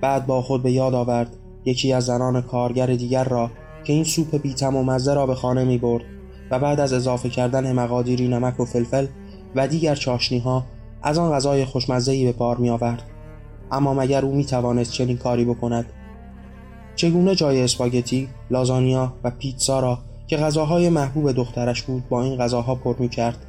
بعد 0.00 0.26
با 0.26 0.42
خود 0.42 0.62
به 0.62 0.72
یاد 0.72 0.94
آورد 0.94 1.36
یکی 1.64 1.92
از 1.92 2.04
زنان 2.04 2.42
کارگر 2.42 2.86
دیگر 2.86 3.24
را 3.24 3.50
که 3.84 3.92
این 3.92 4.04
سوپ 4.04 4.36
بیتم 4.36 4.76
و 4.76 4.82
مزه 4.82 5.14
را 5.14 5.26
به 5.26 5.34
خانه 5.34 5.64
می 5.64 5.78
برد 5.78 6.04
و 6.50 6.58
بعد 6.58 6.80
از 6.80 6.92
اضافه 6.92 7.28
کردن 7.28 7.72
مقادیری 7.72 8.28
نمک 8.28 8.60
و 8.60 8.64
فلفل 8.64 9.06
و 9.54 9.68
دیگر 9.68 9.94
چاشنی 9.94 10.38
ها 10.38 10.64
از 11.02 11.18
آن 11.18 11.32
غذای 11.32 11.64
خوشمزه‌ای 11.64 12.24
به 12.24 12.32
بار 12.32 12.56
می 12.56 12.70
آورد 12.70 13.02
اما 13.72 13.94
مگر 13.94 14.24
او 14.24 14.34
می 14.34 14.44
توانست 14.44 14.92
چنین 14.92 15.16
کاری 15.16 15.44
بکند؟ 15.44 15.86
چگونه 16.96 17.34
جای 17.34 17.62
اسپاگتی، 17.62 18.28
لازانیا 18.50 19.12
و 19.24 19.30
پیتزا 19.30 19.80
را 19.80 19.98
که 20.26 20.36
غذاهای 20.36 20.88
محبوب 20.88 21.32
دخترش 21.32 21.82
بود 21.82 22.08
با 22.08 22.22
این 22.22 22.36
غذاها 22.36 22.74
پر 22.74 22.96
می 22.98 23.08
کرد 23.08 23.46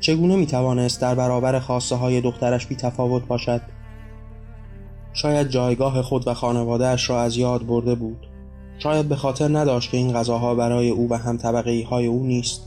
چگونه 0.00 0.36
می 0.36 0.46
توانست 0.46 1.00
در 1.00 1.14
برابر 1.14 1.58
خواسته 1.58 1.96
های 1.96 2.20
دخترش 2.20 2.66
بی 2.66 2.76
تفاوت 2.76 3.26
باشد؟ 3.26 3.60
شاید 5.12 5.48
جایگاه 5.48 6.02
خود 6.02 6.28
و 6.28 6.34
خانوادهش 6.34 7.10
را 7.10 7.22
از 7.22 7.36
یاد 7.36 7.66
برده 7.66 7.94
بود. 7.94 8.26
شاید 8.78 9.08
به 9.08 9.16
خاطر 9.16 9.58
نداشت 9.58 9.90
که 9.90 9.96
این 9.96 10.12
غذاها 10.12 10.54
برای 10.54 10.90
او 10.90 11.08
و 11.10 11.14
هم 11.14 11.36
طبقه 11.36 11.84
های 11.90 12.06
او 12.06 12.26
نیست. 12.26 12.62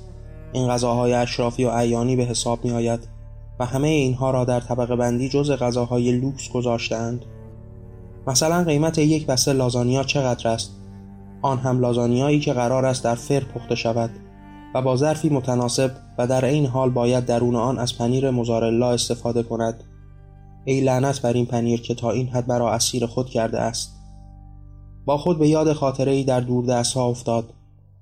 این 0.53 0.67
غذاهای 0.67 1.13
اشرافی 1.13 1.63
و 1.63 1.69
عیانی 1.69 2.15
به 2.15 2.23
حساب 2.23 2.65
می 2.65 2.71
آید 2.71 3.07
و 3.59 3.65
همه 3.65 3.87
اینها 3.87 4.31
را 4.31 4.45
در 4.45 4.59
طبقه 4.59 4.95
بندی 4.95 5.29
جز 5.29 5.51
غذاهای 5.51 6.11
لوکس 6.11 6.49
گذاشتند 6.49 7.25
مثلا 8.27 8.63
قیمت 8.63 8.97
یک 8.97 9.25
بسته 9.25 9.53
لازانیا 9.53 10.03
چقدر 10.03 10.47
است؟ 10.49 10.71
آن 11.41 11.57
هم 11.57 11.79
لازانیایی 11.79 12.39
که 12.39 12.53
قرار 12.53 12.85
است 12.85 13.03
در 13.03 13.15
فر 13.15 13.39
پخته 13.39 13.75
شود 13.75 14.09
و 14.75 14.81
با 14.81 14.95
ظرفی 14.95 15.29
متناسب 15.29 15.91
و 16.17 16.27
در 16.27 16.45
این 16.45 16.65
حال 16.65 16.89
باید 16.89 17.25
درون 17.25 17.55
آن 17.55 17.79
از 17.79 17.97
پنیر 17.97 18.29
موزارلا 18.29 18.91
استفاده 18.91 19.43
کند. 19.43 19.83
ای 20.65 20.81
لعنت 20.81 21.21
بر 21.21 21.33
این 21.33 21.45
پنیر 21.45 21.81
که 21.81 21.95
تا 21.95 22.11
این 22.11 22.27
حد 22.27 22.47
برا 22.47 22.71
اسیر 22.71 23.05
خود 23.05 23.29
کرده 23.29 23.59
است. 23.59 24.00
با 25.05 25.17
خود 25.17 25.39
به 25.39 25.47
یاد 25.47 25.73
خاطره 25.73 26.11
ای 26.11 26.23
در 26.23 26.39
دور 26.39 26.83
ها 26.95 27.05
افتاد. 27.05 27.53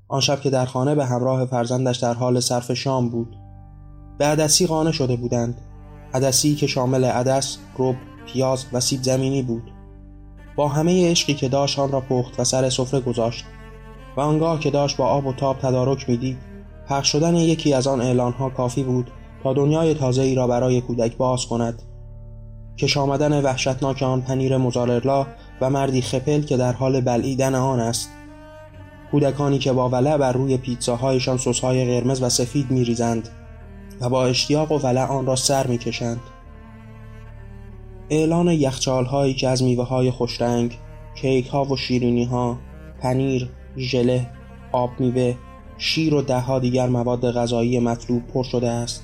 آن 0.07 0.21
شب 0.21 0.41
که 0.41 0.49
در 0.49 0.65
خانه 0.65 0.95
به 0.95 1.05
همراه 1.05 1.45
فرزندش 1.45 1.97
در 1.97 2.13
حال 2.13 2.39
صرف 2.39 2.73
شام 2.73 3.09
بود. 3.09 3.35
به 4.17 4.25
عدسی 4.25 4.67
قانه 4.67 4.91
شده 4.91 5.15
بودند. 5.15 5.61
عدسی 6.13 6.55
که 6.55 6.67
شامل 6.67 7.05
عدس، 7.05 7.57
رب، 7.77 7.95
پیاز 8.25 8.65
و 8.73 8.79
سیب 8.79 9.01
زمینی 9.03 9.41
بود. 9.41 9.71
با 10.55 10.67
همه 10.67 11.11
عشقی 11.11 11.33
که 11.33 11.49
داشت 11.49 11.79
آن 11.79 11.91
را 11.91 12.01
پخت 12.01 12.39
و 12.39 12.43
سر 12.43 12.69
سفره 12.69 12.99
گذاشت. 12.99 13.45
و 14.17 14.21
آنگاه 14.21 14.59
که 14.59 14.69
داشت 14.69 14.97
با 14.97 15.05
آب 15.05 15.27
و 15.27 15.33
تاب 15.33 15.59
تدارک 15.59 16.09
می‌دید 16.09 16.37
پخش 16.87 17.11
شدن 17.11 17.35
یکی 17.35 17.73
از 17.73 17.87
آن 17.87 18.01
اعلانها 18.01 18.49
کافی 18.49 18.83
بود 18.83 19.11
تا 19.43 19.53
دنیای 19.53 19.93
تازه 19.93 20.21
ای 20.21 20.35
را 20.35 20.47
برای 20.47 20.81
کودک 20.81 21.17
باز 21.17 21.45
کند. 21.45 21.81
کش 22.77 22.97
آمدن 22.97 23.41
وحشتناک 23.41 24.03
آن 24.03 24.21
پنیر 24.21 24.57
مزارلا 24.57 25.27
و 25.61 25.69
مردی 25.69 26.01
خپل 26.01 26.41
که 26.41 26.57
در 26.57 26.73
حال 26.73 27.01
بلعیدن 27.01 27.55
آن 27.55 27.79
است. 27.79 28.09
کودکانی 29.11 29.59
که 29.59 29.73
با 29.73 29.89
ولع 29.89 30.17
بر 30.17 30.31
روی 30.31 30.57
پیتزاهایشان 30.57 31.37
سسهای 31.37 31.85
قرمز 31.85 32.21
و 32.21 32.29
سفید 32.29 32.71
میریزند 32.71 33.29
و 34.01 34.09
با 34.09 34.25
اشتیاق 34.25 34.71
و 34.71 34.77
ولع 34.77 35.05
آن 35.05 35.25
را 35.25 35.35
سر 35.35 35.67
می‌کشند. 35.67 36.19
اعلان 38.09 38.47
یخچال 38.47 39.05
هایی 39.05 39.33
که 39.33 39.47
از 39.47 39.63
میوه 39.63 39.87
های 39.87 40.11
خوشرنگ 40.11 40.77
کیک 41.15 41.47
ها 41.47 41.65
و 41.65 41.77
شیرینی 41.77 42.23
ها 42.23 42.57
پنیر 43.01 43.49
ژله 43.77 44.27
آب 44.71 44.89
میوه 44.99 45.35
شیر 45.77 46.13
و 46.13 46.21
دهها 46.21 46.59
دیگر 46.59 46.87
مواد 46.87 47.31
غذایی 47.31 47.79
مطلوب 47.79 48.27
پر 48.27 48.43
شده 48.43 48.69
است 48.69 49.03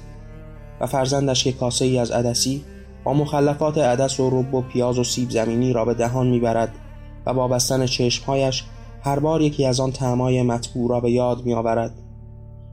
و 0.81 0.87
فرزندش 0.87 1.43
که 1.43 1.51
کاسه 1.51 1.85
ای 1.85 1.97
از 1.97 2.11
عدسی 2.11 2.63
با 3.05 3.13
مخلفات 3.13 3.77
عدس 3.77 4.19
و 4.19 4.29
رب 4.29 4.53
و 4.53 4.61
پیاز 4.61 4.99
و 4.99 5.03
سیب 5.03 5.29
زمینی 5.29 5.73
را 5.73 5.85
به 5.85 5.93
دهان 5.93 6.27
می‌برد 6.27 6.71
و 7.25 7.33
با 7.33 7.47
بستن 7.47 7.85
چشمهایش 7.85 8.63
هر 9.01 9.19
بار 9.19 9.41
یکی 9.41 9.65
از 9.65 9.79
آن 9.79 9.91
تعمای 9.91 10.41
مطبوع 10.41 10.89
را 10.89 10.99
به 10.99 11.11
یاد 11.11 11.45
میآورد. 11.45 11.93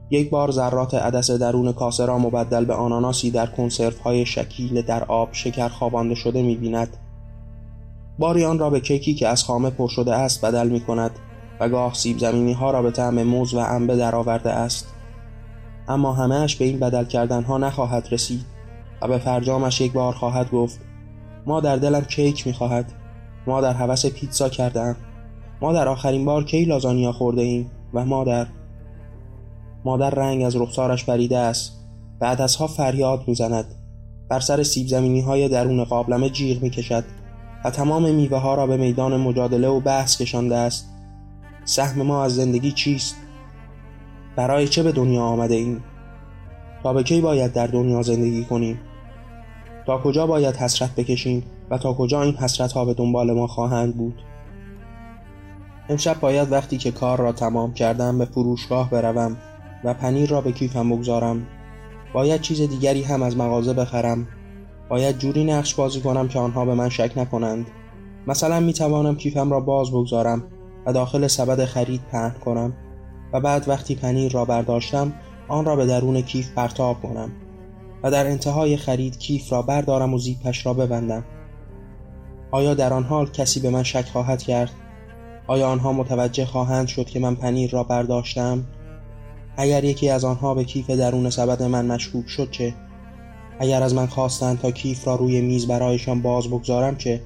یک 0.09 0.29
بار 0.29 0.51
ذرات 0.51 0.93
عدس 0.93 1.31
درون 1.31 1.71
کاسه 1.71 2.05
را 2.05 2.17
مبدل 2.17 2.65
به 2.65 2.73
آناناسی 2.73 3.31
در 3.31 3.45
کنسرف 3.45 3.99
های 3.99 4.25
شکیل 4.25 4.81
در 4.81 5.03
آب 5.03 5.29
شکر 5.31 5.67
خوابانده 5.67 6.15
شده 6.15 6.41
می 6.41 6.55
بیند. 6.55 6.97
باری 8.19 8.45
آن 8.45 8.59
را 8.59 8.69
به 8.69 8.79
کیکی 8.79 9.13
که 9.13 9.27
از 9.27 9.43
خامه 9.43 9.69
پر 9.69 9.87
شده 9.87 10.15
است 10.15 10.45
بدل 10.45 10.69
می 10.69 10.79
کند 10.81 11.11
و 11.59 11.69
گاه 11.69 11.93
سیب 11.93 12.17
زمینی 12.17 12.53
ها 12.53 12.71
را 12.71 12.81
به 12.81 12.91
طعم 12.91 13.23
موز 13.23 13.53
و 13.53 13.57
انبه 13.59 13.95
درآورده 13.95 14.51
است. 14.51 14.87
اما 15.87 16.13
همهش 16.13 16.55
به 16.55 16.65
این 16.65 16.79
بدل 16.79 17.05
کردن 17.05 17.43
ها 17.43 17.57
نخواهد 17.57 18.07
رسید. 18.11 18.52
و 19.03 19.07
به 19.07 19.17
فرجامش 19.17 19.81
یک 19.81 19.91
بار 19.91 20.13
خواهد 20.13 20.51
گفت 20.51 20.79
ما 21.45 21.59
در 21.61 21.75
دلم 21.75 22.01
کیک 22.01 22.47
می 22.47 22.53
خواهد 22.53 22.91
ما 23.47 23.61
در 23.61 23.73
حوس 23.73 24.05
پیتزا 24.05 24.49
کردم 24.49 24.95
ما 25.61 25.73
در 25.73 25.87
آخرین 25.87 26.25
بار 26.25 26.43
کی 26.43 26.65
لازانیا 26.65 27.11
خورده 27.11 27.41
ایم 27.41 27.71
و 27.93 28.05
مادر 28.05 28.47
مادر 29.85 30.09
رنگ 30.09 30.43
از 30.43 30.55
رخسارش 30.55 31.03
بریده 31.03 31.37
است 31.37 31.71
و 32.21 32.25
عدسها 32.25 32.67
فریاد 32.67 33.23
می‌زند 33.27 33.65
بر 34.29 34.39
سر 34.39 34.63
سیب 34.63 34.87
زمینی 34.87 35.21
های 35.21 35.49
درون 35.49 35.83
قابلمه 35.83 36.29
جیغ 36.29 36.61
می‌کشد 36.61 37.03
و 37.65 37.71
تمام 37.71 38.15
میوه 38.15 38.37
ها 38.37 38.55
را 38.55 38.67
به 38.67 38.77
میدان 38.77 39.17
مجادله 39.17 39.67
و 39.67 39.79
بحث 39.79 40.17
کشانده 40.17 40.55
است 40.55 40.89
سهم 41.65 42.01
ما 42.01 42.23
از 42.23 42.35
زندگی 42.35 42.71
چیست؟ 42.71 43.15
برای 44.35 44.67
چه 44.67 44.83
به 44.83 44.91
دنیا 44.91 45.21
آمده 45.21 45.55
ایم؟ 45.55 45.83
تا 46.83 46.93
به 46.93 47.03
کی 47.03 47.21
باید 47.21 47.53
در 47.53 47.67
دنیا 47.67 48.01
زندگی 48.01 48.43
کنیم؟ 48.43 48.79
تا 49.85 49.97
کجا 49.97 50.27
باید 50.27 50.55
حسرت 50.55 50.95
بکشیم 50.95 51.43
و 51.69 51.77
تا 51.77 51.93
کجا 51.93 52.21
این 52.21 52.35
حسرت 52.35 52.71
ها 52.71 52.85
به 52.85 52.93
دنبال 52.93 53.31
ما 53.31 53.47
خواهند 53.47 53.97
بود؟ 53.97 54.21
امشب 55.89 56.19
باید 56.19 56.51
وقتی 56.51 56.77
که 56.77 56.91
کار 56.91 57.19
را 57.19 57.31
تمام 57.31 57.73
کردم 57.73 58.17
به 58.17 58.25
فروشگاه 58.25 58.89
بروم 58.89 59.37
و 59.83 59.93
پنیر 59.93 60.29
را 60.29 60.41
به 60.41 60.51
کیفم 60.51 60.89
بگذارم. 60.89 61.47
باید 62.13 62.41
چیز 62.41 62.61
دیگری 62.61 63.03
هم 63.03 63.23
از 63.23 63.37
مغازه 63.37 63.73
بخرم. 63.73 64.27
باید 64.89 65.17
جوری 65.17 65.43
نقش 65.43 65.75
بازی 65.75 66.01
کنم 66.01 66.27
که 66.27 66.39
آنها 66.39 66.65
به 66.65 66.73
من 66.73 66.89
شک 66.89 67.11
نکنند. 67.15 67.67
مثلا 68.27 68.59
می 68.59 68.73
توانم 68.73 69.15
کیفم 69.15 69.51
را 69.51 69.59
باز 69.59 69.91
بگذارم 69.91 70.43
و 70.85 70.93
داخل 70.93 71.27
سبد 71.27 71.65
خرید 71.65 72.01
پهن 72.11 72.35
کنم 72.45 72.73
و 73.33 73.39
بعد 73.39 73.69
وقتی 73.69 73.95
پنیر 73.95 74.31
را 74.31 74.45
برداشتم 74.45 75.13
آن 75.47 75.65
را 75.65 75.75
به 75.75 75.85
درون 75.85 76.21
کیف 76.21 76.51
پرتاب 76.51 77.01
کنم. 77.01 77.31
و 78.03 78.11
در 78.11 78.27
انتهای 78.27 78.77
خرید 78.77 79.17
کیف 79.17 79.51
را 79.51 79.61
بردارم 79.61 80.13
و 80.13 80.17
زیپش 80.17 80.65
را 80.65 80.73
ببندم. 80.73 81.23
آیا 82.51 82.73
در 82.73 82.93
آن 82.93 83.03
حال 83.03 83.29
کسی 83.29 83.59
به 83.59 83.69
من 83.69 83.83
شک 83.83 84.05
خواهد 84.05 84.43
کرد؟ 84.43 84.71
آیا 85.47 85.67
آنها 85.67 85.93
متوجه 85.93 86.45
خواهند 86.45 86.87
شد 86.87 87.05
که 87.05 87.19
من 87.19 87.35
پنیر 87.35 87.71
را 87.71 87.83
برداشتم؟ 87.83 88.63
اگر 89.57 89.83
یکی 89.83 90.09
از 90.09 90.25
آنها 90.25 90.53
به 90.53 90.63
کیف 90.63 90.89
درون 90.89 91.29
سبد 91.29 91.63
من 91.63 91.85
مشکوک 91.85 92.27
شد 92.27 92.51
چه؟ 92.51 92.73
اگر 93.59 93.83
از 93.83 93.93
من 93.93 94.05
خواستند 94.05 94.59
تا 94.59 94.71
کیف 94.71 95.07
را 95.07 95.15
روی 95.15 95.41
میز 95.41 95.67
برایشان 95.67 96.21
باز 96.21 96.47
بگذارم 96.47 96.97
چه؟ 96.97 97.21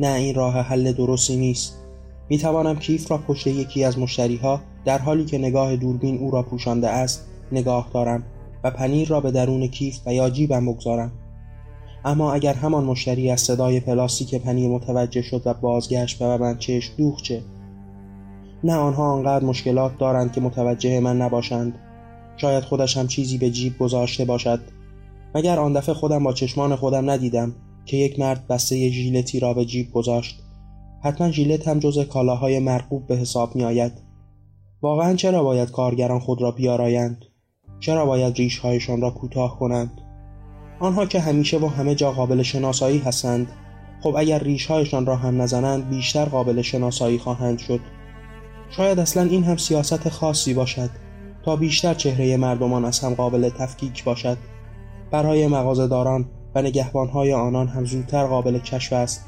نه 0.00 0.14
این 0.14 0.34
راه 0.34 0.60
حل 0.60 0.92
درستی 0.92 1.36
نیست. 1.36 1.76
می 2.28 2.38
توانم 2.38 2.78
کیف 2.78 3.10
را 3.10 3.18
پشت 3.18 3.46
یکی 3.46 3.84
از 3.84 3.98
مشتری 3.98 4.36
ها 4.36 4.60
در 4.84 4.98
حالی 4.98 5.24
که 5.24 5.38
نگاه 5.38 5.76
دوربین 5.76 6.18
او 6.18 6.30
را 6.30 6.42
پوشانده 6.42 6.88
است 6.88 7.26
نگاه 7.52 7.90
دارم. 7.94 8.22
و 8.64 8.70
پنیر 8.70 9.08
را 9.08 9.20
به 9.20 9.30
درون 9.30 9.66
کیف 9.66 9.98
و 10.06 10.14
یا 10.14 10.30
جیبم 10.30 10.72
بگذارم. 10.72 11.12
اما 12.04 12.32
اگر 12.32 12.54
همان 12.54 12.84
مشتری 12.84 13.30
از 13.30 13.40
صدای 13.40 13.80
پلاستیک 13.80 14.34
پنیر 14.34 14.68
متوجه 14.68 15.22
شد 15.22 15.42
و 15.44 15.54
بازگشت 15.54 16.22
و 16.22 16.38
من 16.38 16.58
چشم 16.58 16.92
دوخ 16.96 17.22
چه؟ 17.22 17.42
نه 18.64 18.74
آنها 18.74 19.12
آنقدر 19.12 19.44
مشکلات 19.44 19.98
دارند 19.98 20.32
که 20.32 20.40
متوجه 20.40 21.00
من 21.00 21.22
نباشند. 21.22 21.74
شاید 22.36 22.64
خودش 22.64 22.96
هم 22.96 23.06
چیزی 23.06 23.38
به 23.38 23.50
جیب 23.50 23.78
گذاشته 23.78 24.24
باشد. 24.24 24.60
مگر 25.34 25.58
آن 25.58 25.72
دفعه 25.72 25.94
خودم 25.94 26.24
با 26.24 26.32
چشمان 26.32 26.76
خودم 26.76 27.10
ندیدم 27.10 27.54
که 27.86 27.96
یک 27.96 28.20
مرد 28.20 28.46
بسته 28.46 28.90
ژیلتی 28.90 29.40
را 29.40 29.54
به 29.54 29.64
جیب 29.64 29.90
گذاشت؟ 29.90 30.42
حتما 31.02 31.30
ژیلت 31.30 31.68
هم 31.68 31.78
جز 31.78 31.98
کالاهای 31.98 32.58
مرغوب 32.58 33.06
به 33.06 33.16
حساب 33.16 33.56
می 33.56 33.64
آید 33.64 33.92
واقعا 34.82 35.14
چرا 35.14 35.42
باید 35.42 35.70
کارگران 35.70 36.18
خود 36.18 36.42
را 36.42 36.50
بیارایند؟ 36.50 37.24
چرا 37.80 38.06
باید 38.06 38.36
ریشهایشان 38.36 39.00
را 39.00 39.10
کوتاه 39.10 39.58
کنند؟ 39.58 40.00
آنها 40.80 41.06
که 41.06 41.20
همیشه 41.20 41.58
و 41.58 41.66
همه 41.66 41.94
جا 41.94 42.12
قابل 42.12 42.42
شناسایی 42.42 42.98
هستند 42.98 43.52
خب 44.02 44.14
اگر 44.16 44.38
ریشهایشان 44.38 45.06
را 45.06 45.16
هم 45.16 45.42
نزنند 45.42 45.88
بیشتر 45.88 46.24
قابل 46.24 46.62
شناسایی 46.62 47.18
خواهند 47.18 47.58
شد. 47.58 47.80
شاید 48.70 48.98
اصلا 48.98 49.22
این 49.22 49.44
هم 49.44 49.56
سیاست 49.56 50.08
خاصی 50.08 50.54
باشد 50.54 50.90
تا 51.44 51.56
بیشتر 51.56 51.94
چهره 51.94 52.36
مردمان 52.36 52.84
از 52.84 53.00
هم 53.00 53.14
قابل 53.14 53.48
تفکیک 53.48 54.04
باشد. 54.04 54.38
برای 55.10 55.46
مغازهداران 55.46 56.28
و 56.54 56.62
نگهبانهای 56.62 57.32
آنان 57.32 57.68
هم 57.68 57.84
زودتر 57.84 58.26
قابل 58.26 58.58
کشف 58.58 58.92
است. 58.92 59.24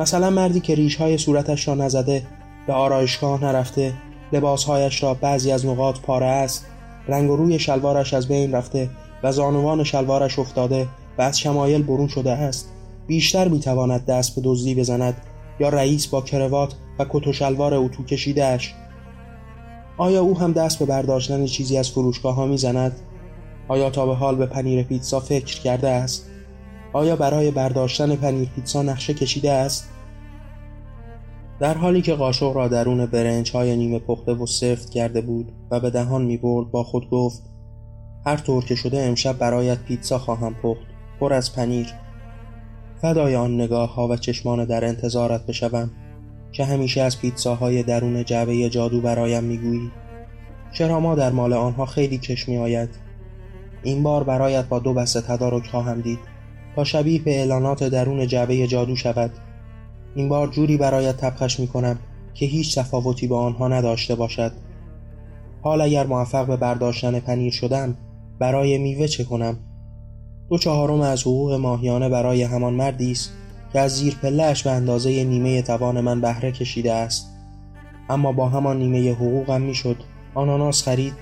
مثلا 0.00 0.30
مردی 0.30 0.60
که 0.60 0.74
ریشهای 0.74 1.18
صورتش 1.18 1.68
را 1.68 1.74
نزده 1.74 2.22
به 2.66 2.72
آرایشگاه 2.72 3.44
نرفته 3.44 3.94
لباسهایش 4.32 5.02
را 5.02 5.14
بعضی 5.14 5.52
از 5.52 5.66
نقاط 5.66 6.00
پاره 6.00 6.26
است. 6.26 6.66
رنگ 7.08 7.30
و 7.30 7.36
روی 7.36 7.58
شلوارش 7.58 8.14
از 8.14 8.28
بین 8.28 8.52
رفته 8.52 8.90
و 9.22 9.32
زانوان 9.32 9.84
شلوارش 9.84 10.38
افتاده 10.38 10.88
و 11.18 11.22
از 11.22 11.40
شمایل 11.40 11.82
برون 11.82 12.08
شده 12.08 12.32
است 12.32 12.68
بیشتر 13.06 13.48
می‌تواند 13.48 14.06
دست 14.06 14.34
به 14.34 14.40
دزدی 14.44 14.74
بزند 14.74 15.16
یا 15.60 15.68
رئیس 15.68 16.06
با 16.06 16.20
کروات 16.20 16.74
و 16.98 17.06
کت 17.08 17.26
و 17.26 17.32
شلوار 17.32 17.74
اتو 17.74 18.04
کشیدهش 18.04 18.74
آیا 19.98 20.20
او 20.20 20.38
هم 20.38 20.52
دست 20.52 20.78
به 20.78 20.84
برداشتن 20.84 21.44
چیزی 21.44 21.76
از 21.78 21.90
فروشگاه 21.90 22.34
ها 22.34 22.46
می‌زند؟ 22.46 23.00
آیا 23.68 23.90
تا 23.90 24.06
به 24.06 24.14
حال 24.14 24.36
به 24.36 24.46
پنیر 24.46 24.82
پیتزا 24.82 25.20
فکر 25.20 25.60
کرده 25.60 25.88
است؟ 25.88 26.26
آیا 26.92 27.16
برای 27.16 27.50
برداشتن 27.50 28.16
پنیر 28.16 28.48
پیتزا 28.56 28.82
نقشه 28.82 29.14
کشیده 29.14 29.52
است؟ 29.52 29.88
در 31.60 31.74
حالی 31.74 32.02
که 32.02 32.14
قاشق 32.14 32.52
را 32.56 32.68
درون 32.68 33.06
برنج 33.06 33.52
های 33.52 33.76
نیمه 33.76 33.98
پخته 33.98 34.32
و 34.32 34.46
سفت 34.46 34.90
کرده 34.90 35.20
بود 35.20 35.52
و 35.70 35.80
به 35.80 35.90
دهان 35.90 36.22
می 36.22 36.36
برد 36.36 36.70
با 36.70 36.82
خود 36.82 37.10
گفت 37.10 37.42
هر 38.26 38.36
طور 38.36 38.64
که 38.64 38.74
شده 38.74 39.02
امشب 39.02 39.38
برایت 39.38 39.78
پیتزا 39.78 40.18
خواهم 40.18 40.54
پخت 40.54 40.86
پر 41.20 41.32
از 41.32 41.54
پنیر. 41.54 41.86
فدای 43.02 43.36
آن 43.36 43.54
نگاه 43.54 43.94
ها 43.94 44.08
و 44.08 44.16
چشمان 44.16 44.64
در 44.64 44.84
انتظارت 44.84 45.46
بشوم 45.46 45.90
که 46.52 46.64
همیشه 46.64 47.00
از 47.00 47.20
پیتزاهای 47.20 47.82
درون 47.82 48.24
جعبه 48.24 48.68
جادو 48.68 49.00
برایم 49.00 49.44
می‌گویی 49.44 49.90
چرا 50.72 51.00
ما 51.00 51.14
در 51.14 51.30
مال 51.30 51.52
آنها 51.52 51.86
خیلی 51.86 52.18
کش 52.18 52.48
می 52.48 52.56
آید؟ 52.56 52.88
این 53.82 54.02
بار 54.02 54.24
برایت 54.24 54.68
با 54.68 54.78
دو 54.78 54.94
بسته 54.94 55.20
تدارک 55.20 55.66
خواهم 55.66 56.00
دید. 56.00 56.18
تا 56.76 56.84
شبیه 56.84 57.22
به 57.22 57.38
اعلانات 57.38 57.84
درون 57.84 58.26
جعبه 58.26 58.66
جادو 58.66 58.96
شود. 58.96 59.30
این 60.16 60.28
بار 60.28 60.48
جوری 60.48 60.76
برایت 60.76 61.16
تبخش 61.16 61.60
می 61.60 61.66
کنم 61.66 61.98
که 62.34 62.46
هیچ 62.46 62.78
تفاوتی 62.78 63.26
با 63.26 63.40
آنها 63.40 63.68
نداشته 63.68 64.14
باشد. 64.14 64.52
حال 65.62 65.80
اگر 65.80 66.06
موفق 66.06 66.46
به 66.46 66.56
برداشتن 66.56 67.20
پنیر 67.20 67.52
شدم 67.52 67.96
برای 68.38 68.78
میوه 68.78 69.06
چه 69.06 69.24
کنم؟ 69.24 69.58
دو 70.50 70.58
چهارم 70.58 71.00
از 71.00 71.22
حقوق 71.22 71.52
ماهیانه 71.52 72.08
برای 72.08 72.42
همان 72.42 72.74
مردی 72.74 73.12
است 73.12 73.32
که 73.72 73.80
از 73.80 73.96
زیر 73.96 74.14
پلهش 74.22 74.62
به 74.62 74.70
اندازه 74.70 75.24
نیمه 75.24 75.62
توان 75.62 76.00
من 76.00 76.20
بهره 76.20 76.52
کشیده 76.52 76.92
است. 76.92 77.26
اما 78.10 78.32
با 78.32 78.48
همان 78.48 78.78
نیمه 78.78 79.12
حقوقم 79.12 79.60
می‌شد 79.60 79.96
آناناس 80.34 80.82
خرید 80.82 81.14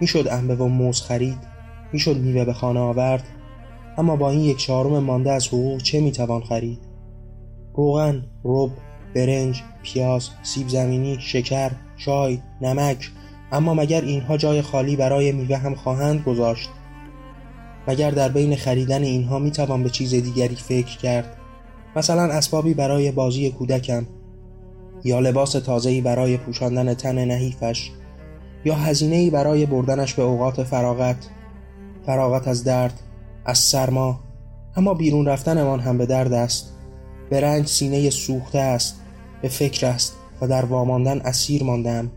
می‌شد 0.00 0.28
انبه 0.30 0.56
و 0.56 0.68
موز 0.68 1.02
خرید 1.02 1.38
می‌شد 1.92 2.16
میوه 2.16 2.44
به 2.44 2.52
خانه 2.52 2.80
آورد. 2.80 3.24
اما 3.98 4.16
با 4.16 4.30
این 4.30 4.40
یک 4.40 4.56
چهارم 4.56 4.98
مانده 4.98 5.32
از 5.32 5.48
حقوق 5.48 5.82
چه 5.82 6.00
می‌توان 6.00 6.42
خرید؟ 6.42 6.87
روغن 7.78 8.24
رب 8.44 8.70
برنج 9.14 9.62
پیاز 9.82 10.28
سیب 10.42 10.68
زمینی 10.68 11.16
شکر 11.20 11.70
چای 11.96 12.38
نمک. 12.60 13.10
اما 13.52 13.74
مگر 13.74 14.00
اینها 14.00 14.36
جای 14.36 14.62
خالی 14.62 14.96
برای 14.96 15.32
میوه 15.32 15.56
هم 15.56 15.74
خواهند 15.74 16.22
گذاشت؟ 16.24 16.70
مگر 17.88 18.10
در 18.10 18.28
بین 18.28 18.56
خریدن 18.56 19.02
اینها 19.02 19.38
می‌توان 19.38 19.82
به 19.82 19.90
چیز 19.90 20.10
دیگری 20.10 20.54
فکر 20.54 20.98
کرد؟ 20.98 21.36
مثلا 21.96 22.22
اسبابی 22.22 22.74
برای 22.74 23.12
بازی 23.12 23.50
کودکم. 23.50 24.06
یا 25.04 25.20
لباس 25.20 25.52
تازه‌ای 25.52 26.00
برای 26.00 26.36
پوشاندن 26.36 26.94
تن 26.94 27.24
نحیفش. 27.24 27.90
یا 28.64 28.74
هزینه‌ای 28.74 29.30
برای 29.30 29.66
بردنش 29.66 30.14
به 30.14 30.22
اوقات 30.22 30.62
فراغت. 30.62 31.28
فراغت 32.06 32.48
از 32.48 32.64
درد 32.64 33.00
از 33.44 33.58
سرما. 33.58 34.20
اما 34.76 34.94
بیرون 34.94 35.26
رفتنمان 35.26 35.80
هم 35.80 35.98
به 35.98 36.06
درد 36.06 36.32
است. 36.32 36.77
به 37.30 37.40
رنج 37.40 37.66
سینه 37.66 38.10
سوخته 38.10 38.58
است 38.58 39.00
به 39.42 39.48
فکر 39.48 39.86
است 39.86 40.16
و 40.40 40.48
در 40.48 40.64
واماندن 40.64 41.20
اسیر 41.20 41.64
ماندم. 41.64 42.10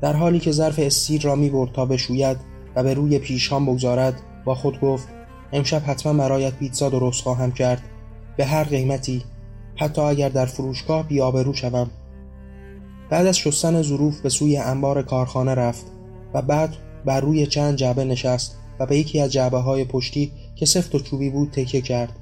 در 0.00 0.12
حالی 0.12 0.38
که 0.38 0.52
ظرف 0.52 0.78
استیر 0.78 1.22
را 1.22 1.34
می 1.34 1.50
برد 1.50 1.72
تا 1.72 1.86
بشوید 1.86 2.36
و 2.76 2.82
به 2.82 2.94
روی 2.94 3.18
پیشان 3.18 3.66
بگذارد 3.66 4.20
با 4.44 4.54
خود 4.54 4.80
گفت 4.80 5.08
امشب 5.52 5.82
حتما 5.86 6.12
برایت 6.12 6.54
پیتزا 6.54 6.88
درست 6.88 7.22
خواهم 7.22 7.52
کرد. 7.52 7.82
به 8.36 8.44
هر 8.44 8.64
قیمتی. 8.64 9.22
حتی 9.76 10.00
اگر 10.00 10.28
در 10.28 10.46
فروشگاه 10.46 11.08
بیابرو 11.08 11.54
شوم. 11.54 11.90
بعد 13.10 13.26
از 13.26 13.38
شستن 13.38 13.82
ظروف 13.82 14.20
به 14.20 14.28
سوی 14.28 14.56
انبار 14.56 15.02
کارخانه 15.02 15.54
رفت 15.54 15.86
و 16.34 16.42
بعد 16.42 16.76
بر 17.04 17.20
روی 17.20 17.46
چند 17.46 17.76
جعبه 17.76 18.04
نشست 18.04 18.56
و 18.78 18.86
به 18.86 18.96
یکی 18.96 19.20
از 19.20 19.32
جعبه 19.32 19.58
های 19.58 19.84
پشتی 19.84 20.32
که 20.56 20.66
سفت 20.66 20.94
و 20.94 20.98
چوبی 20.98 21.30
بود 21.30 21.50
تکیه 21.50 21.80
کرد. 21.80 22.12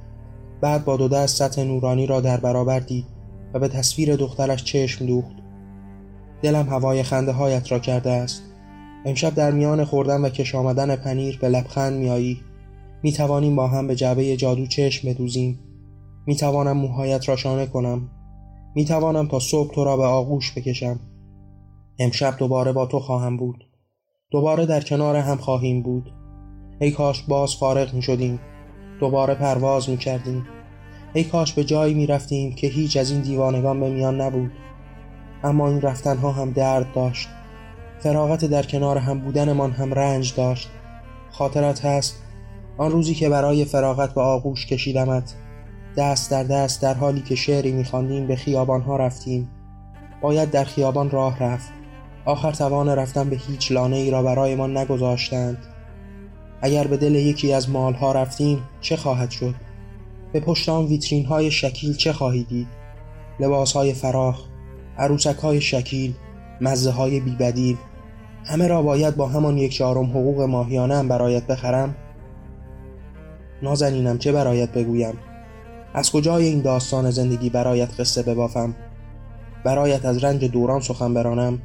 بعد 0.61 0.85
با 0.85 0.97
دو 0.97 1.09
دست 1.09 1.37
سطح 1.37 1.63
نورانی 1.63 2.07
را 2.07 2.21
در 2.21 2.37
برابر 2.37 2.81
دید 2.81 3.07
و 3.55 3.59
به 3.59 3.69
تصویر 3.69 4.17
دخترش 4.17 4.65
چشم 4.65 5.07
دوخت. 5.07 5.37
دلم 6.43 6.69
هوای 6.69 7.03
خنده 7.03 7.33
هایت 7.33 7.73
را 7.73 7.79
کرده 7.79 8.11
است. 8.11 8.43
امشب 9.05 9.35
در 9.35 9.51
میان 9.51 9.85
خوردن 9.85 10.21
و 10.21 10.29
کش 10.29 10.55
آمدن 10.55 10.97
پنیر 10.97 11.39
به 11.39 11.49
لبخند 11.49 11.93
میایی 11.99 12.41
می 13.03 13.13
توانیم 13.13 13.57
با 13.57 13.67
هم 13.67 13.87
به 13.87 13.97
جعبه 13.97 14.37
جادو 14.37 14.67
چشم 14.67 15.09
بدوزیم. 15.09 15.59
می 16.27 16.37
توانم 16.37 16.77
موهایت 16.77 17.29
را 17.29 17.37
شانه 17.37 17.67
کنم. 17.67 18.11
می 18.75 18.85
توانم 18.85 19.29
تا 19.29 19.39
صبح 19.39 19.75
تو 19.75 19.85
را 19.85 19.97
به 19.97 20.05
آغوش 20.05 20.53
بکشم. 20.57 21.01
امشب 21.99 22.37
دوباره 22.39 22.73
با 22.73 22.87
تو 22.87 23.01
خواهم 23.01 23.37
بود. 23.37 23.65
دوباره 24.31 24.67
در 24.67 24.81
کنار 24.81 25.17
هم 25.17 25.37
خواهیم 25.37 25.83
بود. 25.83 26.13
ای 26.81 26.91
کاش 26.91 27.23
باز 27.23 27.57
فارغ 27.57 27.95
می 27.95 28.03
شدیم 28.03 28.41
دوباره 29.01 29.35
پرواز 29.35 29.91
می 29.91 29.97
کردیم 29.97 30.47
ای 31.13 31.25
کاش 31.25 31.53
به 31.53 31.65
جایی 31.65 31.95
می 31.95 32.07
رفتیم 32.07 32.53
که 32.53 32.67
هیچ 32.67 32.97
از 32.97 33.11
این 33.11 33.21
دیوانگان 33.21 33.81
به 33.81 33.91
میان 33.91 34.21
نبود. 34.21 34.51
اما 35.45 35.69
این 35.69 35.81
رفتنها 35.81 36.33
هم 36.33 36.53
درد 36.53 36.93
داشت. 36.93 37.29
فراغت 37.99 38.45
در 38.45 38.63
کنار 38.63 38.99
هم 38.99 39.21
بودنمان 39.21 39.71
هم 39.71 39.95
رنج 39.95 40.35
داشت. 40.35 40.71
خاطرت 41.31 41.85
هست 41.85 42.23
آن 42.79 42.91
روزی 42.91 43.15
که 43.15 43.29
برای 43.29 43.65
فراغت 43.65 44.15
به 44.15 44.21
آغوش 44.21 44.67
کشیدمت 44.67 45.35
دست 45.97 46.31
در 46.31 46.43
دست 46.43 46.83
در 46.83 46.95
حالی 46.95 47.21
که 47.21 47.35
شعری 47.35 47.73
میخواندیم 47.73 48.27
به 48.27 48.37
خیابانها 48.37 48.97
رفتیم. 48.97 49.51
باید 50.21 50.51
در 50.51 50.65
خیابان 50.65 51.11
راه 51.11 51.39
رفت. 51.39 51.73
آخر 52.25 52.53
توان 52.53 52.89
رفتن 52.89 53.31
به 53.31 53.37
هیچ 53.37 53.73
لانه 53.73 53.97
ای 53.97 54.11
را 54.11 54.23
برای 54.23 54.55
ما 54.55 54.67
نگذاشتند. 54.67 55.59
اگر 56.63 56.87
به 56.87 56.97
دل 56.97 57.15
یکی 57.15 57.53
از 57.53 57.71
مالها 57.71 58.13
رفتیم 58.13 58.63
چه 58.81 58.97
خواهد 58.97 59.31
شد؟ 59.31 59.55
به 60.33 60.41
پشت 60.41 60.69
آن 60.69 60.85
ویترین 60.85 61.25
های 61.25 61.51
شکیل 61.51 61.97
چه 61.97 62.13
خواهی 62.13 62.45
دید؟ 62.45 62.67
لباس 63.41 63.73
های 63.73 63.93
فراخ 63.93 64.45
عروسک 64.99 65.37
های 65.37 65.61
شکیل 65.61 66.15
مزه 66.61 66.91
های 66.91 67.21
بیبدیل 67.21 67.77
همه 68.45 68.69
را 68.69 68.83
باید 68.83 69.17
با 69.17 69.27
همان 69.27 69.59
یک 69.59 69.73
چهارم 69.73 70.11
حقوق 70.11 70.41
ماهیانه 70.41 70.97
هم 70.97 71.09
برایت 71.09 71.47
بخرم؟ 71.47 71.97
نازنینم 73.63 74.19
چه 74.19 74.33
برایت 74.33 74.73
بگویم؟ 74.73 75.15
از 75.95 76.13
کجای 76.13 76.45
این 76.45 76.61
داستان 76.61 77.11
زندگی 77.11 77.51
برایت 77.51 78.01
قصه 78.01 78.23
ببافم؟ 78.23 78.75
برایت 79.65 80.05
از 80.05 80.25
رنج 80.25 80.45
دوران 80.45 80.81
سخن 80.81 81.15
برانم 81.15 81.59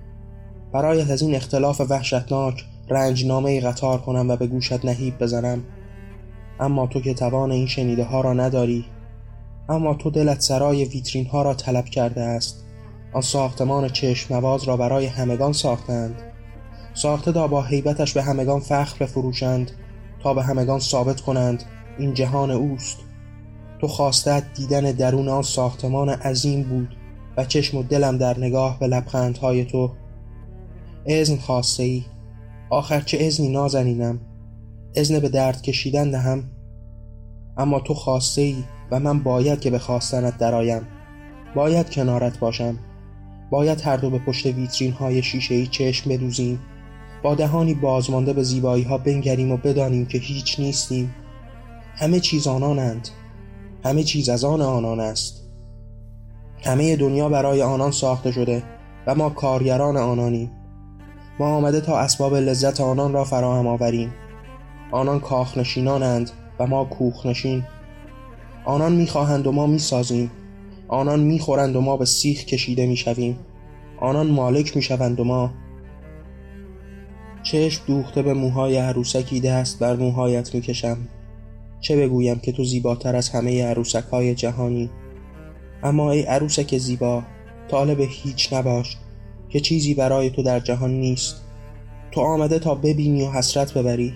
برایت 0.74 1.10
از 1.10 1.22
این 1.22 1.36
اختلاف 1.36 1.82
وحشتناک 1.90 2.66
رنجنامه 2.90 3.62
قطار 3.62 4.02
کنم 4.02 4.30
و 4.30 4.36
به 4.36 4.48
گوشت 4.48 4.86
نهیب 4.86 5.18
بزنم. 5.20 5.64
اما 6.60 6.88
تو 6.88 7.02
که 7.02 7.14
توان 7.14 7.52
این 7.52 7.68
شنیده 7.68 8.04
ها 8.04 8.22
را 8.22 8.34
نداری 8.34 8.86
اما 9.70 9.94
تو 9.94 10.10
دلت 10.10 10.42
سرای 10.42 10.86
ویترین 10.86 11.26
ها 11.26 11.42
را 11.42 11.54
طلب 11.54 11.86
کرده 11.86 12.22
است. 12.22 12.64
آن 13.14 13.22
ساختمان 13.22 13.90
چشم 13.90 14.34
نواز 14.34 14.64
را 14.64 14.78
برای 14.78 15.06
همگان 15.06 15.54
ساختند. 15.54 16.16
ساخته 16.94 17.32
تا 17.32 17.48
با 17.48 17.62
حیبتش 17.62 18.14
به 18.14 18.24
همگان 18.24 18.60
فخر 18.60 18.98
بفروشند 19.00 19.72
تا 20.24 20.34
به 20.34 20.44
همگان 20.44 20.80
ثابت 20.80 21.22
کنند 21.22 21.64
این 21.98 22.14
جهان 22.14 22.52
اوست. 22.52 22.98
تو 23.82 23.88
خواستت 23.88 24.44
دیدن 24.54 24.82
درون 24.82 25.30
آن 25.30 25.42
ساختمان 25.42 26.10
عظیم 26.10 26.64
بود 26.64 26.96
و 27.38 27.46
چشم 27.46 27.78
و 27.78 27.84
دلم 27.84 28.18
در 28.18 28.40
نگاه 28.40 28.80
به 28.80 28.88
لبخندهای 28.88 29.66
تو. 29.66 29.92
اذن 31.06 31.38
خواسته 31.38 31.84
ای. 31.84 32.04
آخر 32.74 33.02
چه 33.02 33.18
اذنی 33.22 33.50
نازنینم؟ 33.50 34.20
اذن 34.96 35.20
به 35.20 35.30
درد 35.30 35.62
کشیدن 35.62 36.12
دهم. 36.12 36.44
اما 37.58 37.80
تو 37.80 37.94
خواسته 37.94 38.42
ای 38.42 38.56
و 38.92 39.00
من 39.00 39.24
باید 39.24 39.60
که 39.60 39.70
به 39.70 39.80
خواستنت 39.80 40.38
درایم 40.38 40.88
باید 41.56 41.90
کنارت 41.90 42.40
باشم. 42.40 42.80
باید 43.52 43.82
هر 43.82 43.98
دو 43.98 44.10
به 44.10 44.20
پشت 44.20 44.46
ویترین 44.46 44.92
های 44.92 45.24
شیشه 45.24 45.56
ای 45.56 45.68
چشم 45.68 46.10
بدوزیم. 46.10 46.60
با 47.24 47.36
دهانی 47.36 47.74
بازمانده 47.74 48.34
به 48.34 48.44
زیبایی 48.44 48.84
ها 48.84 48.98
بنگریم 48.98 49.52
و 49.52 49.58
بدانیم 49.58 50.06
که 50.06 50.18
هیچ 50.18 50.60
نیستیم. 50.60 51.16
همه 51.96 52.20
چیز 52.20 52.48
آنانند. 52.48 53.08
همه 53.84 54.04
چیز 54.04 54.30
از 54.30 54.44
آن 54.44 54.62
آنان 54.62 55.00
است. 55.00 55.44
همه 56.64 56.96
دنیا 56.96 57.30
برای 57.30 57.62
آنان 57.62 57.92
ساخته 57.92 58.32
شده 58.32 58.64
و 59.08 59.16
ما 59.16 59.30
کارگران 59.30 59.98
آنانیم. 59.98 60.52
ما 61.40 61.56
آمده 61.56 61.82
تا 61.82 62.00
اسباب 62.00 62.36
لذت 62.36 62.82
آنان 62.82 63.14
را 63.14 63.24
فراهم 63.24 63.68
آوریم. 63.68 64.14
آنان 64.92 65.20
کاخنشینانند 65.20 66.32
و 66.60 66.68
ما 66.68 66.86
کوخنشین. 66.86 67.64
آنان 68.66 68.92
می‌خواهند 68.92 69.48
و 69.48 69.52
ما 69.52 69.68
می‌سازیم. 69.68 70.32
آنان 70.88 71.20
می‌خورند 71.20 71.76
و 71.76 71.82
ما 71.82 71.98
به 71.98 72.06
سیخ 72.06 72.46
کشیده 72.46 72.86
می‌شویم. 72.86 73.40
آنان 74.00 74.28
مالک 74.28 74.76
می‌شوند 74.76 75.20
و 75.20 75.24
ما. 75.24 75.54
چشم 77.44 77.84
دوخته 77.88 78.22
به 78.22 78.34
موهای 78.34 78.78
عروسکی 78.78 79.40
دست 79.40 79.80
بر 79.80 79.96
موهایت 79.96 80.56
می‌کشم. 80.56 80.98
چه 81.80 81.98
بگویم 81.98 82.40
که 82.40 82.52
تو 82.52 82.64
زیباتر 82.64 83.16
از 83.16 83.30
همه 83.30 83.66
عروسک 83.66 84.04
های 84.12 84.36
جهانی؟ 84.36 84.90
اما 85.84 86.12
ای 86.12 86.22
عروسک 86.22 86.78
زیبا 86.78 87.24
طالب 87.68 87.98
هیچ 88.10 88.54
نباش. 88.54 88.98
که 89.54 89.60
چیزی 89.60 89.94
برای 89.94 90.30
تو 90.30 90.44
در 90.44 90.60
جهان 90.60 90.92
نیست. 90.92 91.42
تو 92.12 92.22
آمده 92.22 92.60
تا 92.60 92.76
ببینی 92.76 93.24
و 93.24 93.32
حسرت 93.32 93.74
ببری. 93.74 94.14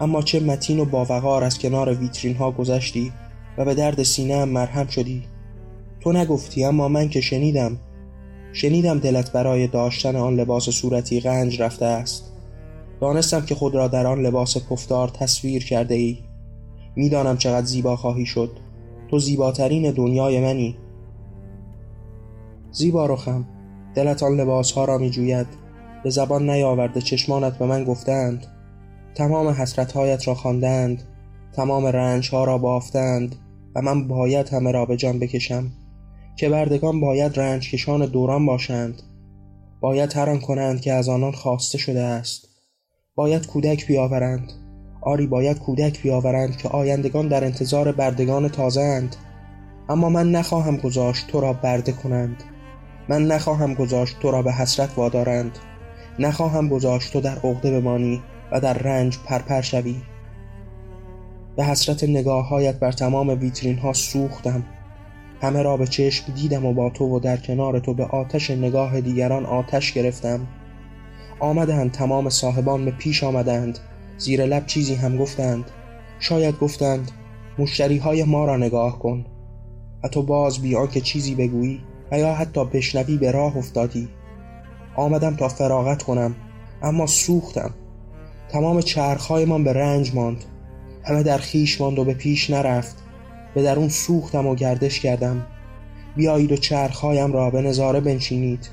اما 0.00 0.22
چه 0.22 0.40
متین 0.40 0.80
و 0.80 0.84
باوقار 0.84 1.44
از 1.44 1.58
کنار 1.58 1.94
ویترین 1.94 2.36
ها 2.36 2.50
گذشتی 2.50 3.12
و 3.58 3.64
به 3.64 3.74
درد 3.74 4.02
سینه 4.02 4.36
هم 4.36 4.48
مرهم 4.48 4.86
شدی. 4.86 5.22
تو 6.00 6.12
نگفتی 6.12 6.64
اما 6.64 6.88
من 6.88 7.08
که 7.08 7.20
شنیدم. 7.20 7.78
شنیدم 8.52 8.98
دلت 8.98 9.32
برای 9.32 9.66
داشتن 9.66 10.16
آن 10.16 10.36
لباس 10.36 10.68
صورتی 10.68 11.20
غنج 11.20 11.62
رفته 11.62 11.86
است. 11.86 12.32
دانستم 13.00 13.40
که 13.40 13.54
خود 13.54 13.74
را 13.74 13.88
در 13.88 14.06
آن 14.06 14.22
لباس 14.22 14.56
پفدار 14.58 15.08
تصویر 15.08 15.64
کرده 15.64 15.94
ای. 15.94 16.18
می‌دانم 16.96 17.36
چقدر 17.36 17.66
زیبا 17.66 17.96
خواهی 17.96 18.26
شد. 18.26 18.50
تو 19.10 19.18
زیباترین 19.18 19.90
دنیای 19.90 20.40
منی. 20.40 20.76
زیبا 22.72 23.06
رخم. 23.06 23.44
دلت 23.94 24.22
آن 24.22 24.36
لباس 24.40 24.72
ها 24.72 24.84
را 24.84 24.98
می 24.98 25.10
جوید 25.10 25.46
به 26.04 26.10
زبان 26.10 26.50
نیاورده 26.50 27.00
چشمانت 27.00 27.58
به 27.58 27.66
من 27.66 27.84
گفتند. 27.84 28.46
تمام 29.14 29.48
حسرتهایت 29.48 30.28
را 30.28 30.34
خواندند. 30.34 31.02
تمام 31.52 31.86
رنج 31.86 32.30
ها 32.30 32.44
را 32.44 32.58
بافتند 32.58 33.36
و 33.74 33.82
من 33.82 34.08
باید 34.08 34.48
همه 34.48 34.72
را 34.72 34.86
به 34.86 34.96
جان 34.96 35.18
بکشم. 35.18 35.70
که 36.36 36.48
بردگان 36.48 37.00
باید 37.00 37.40
رنج 37.40 37.70
کشان 37.70 38.06
دوران 38.06 38.46
باشند. 38.46 39.02
باید 39.80 40.16
هر 40.16 40.36
کنند 40.36 40.80
که 40.80 40.92
از 40.92 41.08
آنان 41.08 41.32
خواسته 41.32 41.78
شده 41.78 42.00
است. 42.00 42.48
باید 43.14 43.46
کودک 43.46 43.86
بیاورند. 43.86 44.52
آری 45.00 45.26
باید 45.26 45.58
کودک 45.58 46.02
بیاورند 46.02 46.56
که 46.56 46.68
آیندگان 46.68 47.28
در 47.28 47.44
انتظار 47.44 47.92
بردگان 47.92 48.50
اند 48.78 49.16
اما 49.88 50.08
من 50.08 50.30
نخواهم 50.30 50.76
گذاشت 50.76 51.26
تو 51.26 51.40
را 51.40 51.52
برده 51.52 51.92
کنند. 51.92 52.44
من 53.08 53.26
نخواهم 53.26 53.74
گذاشت 53.74 54.20
تو 54.20 54.30
را 54.30 54.42
به 54.42 54.52
حسرت 54.52 54.90
وادارند. 54.96 55.58
نخواهم 56.18 56.68
گذاشت 56.68 57.12
تو 57.12 57.20
در 57.20 57.38
عقده 57.38 57.80
بمانی 57.80 58.22
و 58.52 58.60
در 58.60 58.72
رنج 58.72 59.18
پرپر 59.26 59.60
شوی. 59.60 59.96
به 61.56 61.64
حسرت 61.64 62.04
نگاههایت 62.04 62.78
بر 62.78 62.92
تمام 62.92 63.28
ویترین 63.28 63.78
ها 63.78 63.92
سوختم. 63.92 64.64
همه 65.42 65.62
را 65.62 65.76
به 65.76 65.86
چشم 65.86 66.32
دیدم 66.32 66.66
و 66.66 66.72
با 66.72 66.90
تو 66.90 67.04
و 67.04 67.18
در 67.18 67.36
کنار 67.36 67.78
تو 67.78 67.94
به 67.94 68.04
آتش 68.04 68.50
نگاه 68.50 69.00
دیگران 69.00 69.46
آتش 69.46 69.92
گرفتم. 69.92 70.46
آمدند 71.40 71.92
تمام 71.92 72.28
صاحبان 72.28 72.84
به 72.84 72.90
پیش 72.90 73.24
آمدند. 73.24 73.78
زیر 74.18 74.46
لب 74.46 74.66
چیزی 74.66 74.94
هم 74.94 75.16
گفتند. 75.16 75.64
شاید 76.18 76.58
گفتند 76.58 77.10
مشتری 77.58 77.98
های 77.98 78.24
ما 78.24 78.44
را 78.44 78.56
نگاه 78.56 78.98
کن. 78.98 79.24
و 80.04 80.08
تو 80.08 80.22
باز 80.22 80.62
بی 80.62 80.76
که 80.92 81.00
چیزی 81.00 81.34
بگویی. 81.34 81.80
و 82.12 82.18
یا 82.18 82.34
حتی 82.34 82.64
بشنوی 82.64 83.16
به 83.16 83.30
راه 83.30 83.56
افتادی. 83.56 84.08
آمدم 84.96 85.36
تا 85.36 85.48
فراغت 85.48 86.02
کنم 86.02 86.34
اما 86.82 87.06
سوختم. 87.06 87.74
تمام 88.48 88.80
چرخهایمان 88.80 89.64
به 89.64 89.72
رنج 89.72 90.14
ماند. 90.14 90.44
همه 91.04 91.22
در 91.22 91.38
خیش 91.38 91.80
ماند 91.80 91.98
و 91.98 92.04
به 92.04 92.14
پیش 92.14 92.50
نرفت. 92.50 92.96
به 93.54 93.62
درون 93.62 93.88
سوختم 93.88 94.46
و 94.46 94.54
گردش 94.54 95.00
کردم. 95.00 95.46
بیایید 96.16 96.52
و 96.52 96.56
چرخهایم 96.56 97.32
را 97.32 97.50
به 97.50 97.62
نظاره 97.62 98.00
بنشینید. 98.00 98.68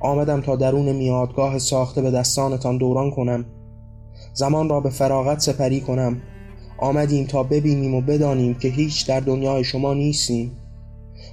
آمدم 0.00 0.40
تا 0.40 0.56
درون 0.56 0.92
میادگاه 0.92 1.58
ساخته 1.58 2.02
به 2.02 2.10
دستانتان 2.10 2.78
دوران 2.78 3.10
کنم. 3.10 3.44
زمان 4.32 4.68
را 4.68 4.80
به 4.80 4.90
فراغت 4.90 5.40
سپری 5.40 5.80
کنم. 5.80 6.20
آمدیم 6.78 7.26
تا 7.26 7.42
ببینیم 7.42 7.94
و 7.94 8.00
بدانیم 8.00 8.54
که 8.54 8.68
هیچ 8.68 9.06
در 9.06 9.20
دنیای 9.20 9.64
شما 9.64 9.94
نیستیم. 9.94 10.52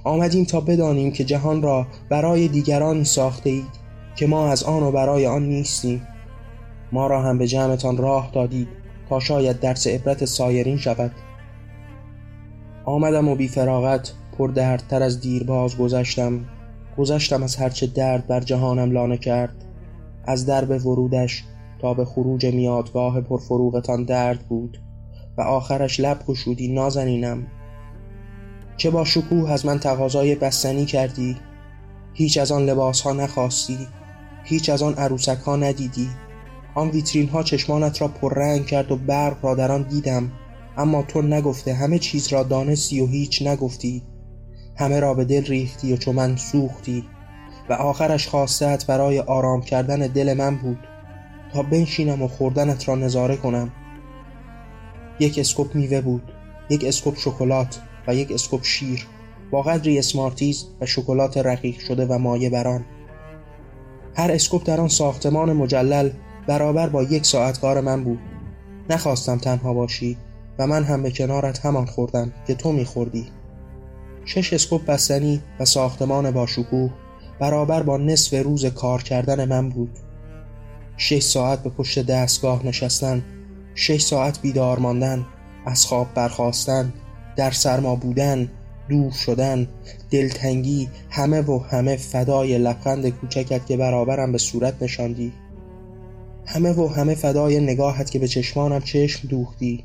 آمدیم 0.04 0.44
تا 0.44 0.60
بدانیم 0.60 1.12
که 1.12 1.24
جهان 1.24 1.62
را 1.62 1.86
برای 2.08 2.48
دیگران 2.48 3.04
ساخته 3.04 3.50
اید 3.50 3.80
که 4.16 4.26
ما 4.26 4.48
از 4.48 4.64
آن 4.64 4.82
و 4.82 4.92
برای 4.92 5.26
آن 5.26 5.42
نیستیم. 5.42 6.02
ما 6.92 7.06
را 7.06 7.22
هم 7.22 7.38
به 7.38 7.46
جمعتان 7.46 7.96
راه 7.96 8.30
دادید 8.32 8.68
تا 9.08 9.20
شاید 9.20 9.60
درس 9.60 9.86
عبرت 9.86 10.24
سایرین 10.24 10.76
شود. 10.76 11.10
آمدم 12.84 13.28
و 13.28 13.34
بی 13.34 13.48
فراغت 13.48 14.12
پر 14.38 14.48
دردتر 14.48 15.02
از 15.02 15.20
دیرباز 15.20 15.78
گذشتم. 15.78 16.40
گذشتم 16.98 17.42
از 17.42 17.56
هرچه 17.56 17.86
درد 17.86 18.26
بر 18.26 18.40
جهانم 18.40 18.90
لانه 18.90 19.16
کرد. 19.16 19.64
از 20.24 20.46
درب 20.46 20.86
ورودش 20.86 21.44
تا 21.80 21.94
به 21.94 22.04
خروج 22.04 22.46
میادگاه 22.46 23.20
پرفروغتان 23.20 24.04
درد 24.04 24.40
بود. 24.48 24.78
و 25.36 25.40
آخرش 25.40 26.00
لب 26.00 26.24
گشودی 26.26 26.72
نازنینم. 26.72 27.46
چه 28.80 28.90
با 28.90 29.04
شکوه 29.04 29.50
از 29.50 29.66
من 29.66 29.78
تقاضای 29.78 30.34
بستنی 30.34 30.84
کردی. 30.84 31.36
هیچ 32.14 32.38
از 32.38 32.52
آن 32.52 32.66
لباس 32.66 33.00
ها 33.00 33.12
نخواستی. 33.12 33.88
هیچ 34.44 34.70
از 34.70 34.82
آن 34.82 34.94
عروسک 34.94 35.38
ها 35.38 35.56
ندیدی. 35.56 36.08
آن 36.74 36.90
ویترین 36.90 37.28
ها 37.28 37.42
چشمانت 37.42 38.00
را 38.00 38.08
پررنگ 38.08 38.66
کرد 38.66 38.92
و 38.92 38.96
برق 38.96 39.44
را 39.44 39.54
در 39.54 39.72
آن 39.72 39.82
دیدم. 39.82 40.32
اما 40.76 41.02
تو 41.02 41.22
نگفته 41.22 41.74
همه 41.74 41.98
چیز 41.98 42.28
را 42.28 42.42
دانستی 42.42 43.00
و 43.00 43.06
هیچ 43.06 43.42
نگفتی. 43.42 44.02
همه 44.76 45.00
را 45.00 45.14
به 45.14 45.24
دل 45.24 45.44
ریختی 45.44 45.92
و 45.92 45.96
چو 45.96 46.12
من 46.12 46.36
سوختی. 46.36 47.04
و 47.70 47.72
آخرش 47.72 48.28
خواستت 48.28 48.86
برای 48.86 49.20
آرام 49.20 49.62
کردن 49.62 49.98
دل 49.98 50.34
من 50.34 50.56
بود. 50.56 50.78
تا 51.52 51.62
بنشینم 51.62 52.22
و 52.22 52.28
خوردنت 52.28 52.88
را 52.88 52.94
نظاره 52.94 53.36
کنم. 53.36 53.72
یک 55.18 55.38
اسکوپ 55.38 55.74
میوه 55.74 56.00
بود. 56.00 56.32
یک 56.70 56.84
اسکوپ 56.84 57.18
شکلات. 57.18 57.80
یک 58.12 58.32
اسکوپ 58.32 58.64
شیر 58.64 59.06
با 59.50 59.62
قدری 59.62 59.98
اسمارتیز 59.98 60.66
و 60.80 60.86
شکلات 60.86 61.36
رقیق 61.36 61.78
شده 61.78 62.06
و 62.06 62.18
مایع 62.18 62.50
بر 62.50 62.64
آن. 62.64 62.84
هر 64.14 64.32
اسکوپ 64.32 64.64
در 64.64 64.80
آن 64.80 64.88
ساختمان 64.88 65.52
مجلل 65.52 66.10
برابر 66.46 66.88
با 66.88 67.02
یک 67.02 67.26
ساعت 67.26 67.60
کار 67.60 67.80
من 67.80 68.04
بود. 68.04 68.18
نخواستم 68.90 69.38
تنها 69.38 69.74
باشی 69.74 70.16
و 70.58 70.66
من 70.66 70.84
هم 70.84 71.02
به 71.02 71.10
کنارت 71.10 71.66
همان 71.66 71.86
خوردم 71.86 72.32
که 72.46 72.54
تو 72.54 72.72
میخوردی. 72.72 73.26
شش 74.24 74.52
اسکوپ 74.52 74.86
بستنی 74.86 75.42
و 75.60 75.64
ساختمان 75.64 76.30
با 76.30 76.46
شکوه 76.46 76.90
برابر 77.40 77.82
با 77.82 77.96
نصف 77.96 78.34
روز 78.44 78.66
کار 78.66 79.02
کردن 79.02 79.44
من 79.44 79.68
بود. 79.68 79.98
شش 80.96 81.22
ساعت 81.22 81.62
به 81.62 81.70
پشت 81.70 82.06
دستگاه 82.06 82.66
نشستن 82.66 83.24
شش 83.74 84.00
ساعت 84.02 84.40
بیدار 84.42 84.78
ماندن 84.78 85.26
از 85.66 85.86
خواب 85.86 86.14
برخواستن 86.14 86.92
در 87.36 87.50
سرما 87.50 87.96
بودن 87.96 88.48
دور 88.88 89.12
شدن 89.12 89.68
دلتنگی 90.10 90.88
همه 91.10 91.40
و 91.40 91.58
همه 91.58 91.96
فدای 91.96 92.58
لبخند 92.58 93.08
کوچکت 93.08 93.66
که 93.66 93.76
برابرم 93.76 94.32
به 94.32 94.38
صورت 94.38 94.82
نشاندی. 94.82 95.32
همه 96.46 96.72
و 96.72 96.88
همه 96.88 97.14
فدای 97.14 97.60
نگاهت 97.60 98.10
که 98.10 98.18
به 98.18 98.28
چشمانم 98.28 98.80
چشم 98.80 99.28
دوختی. 99.28 99.84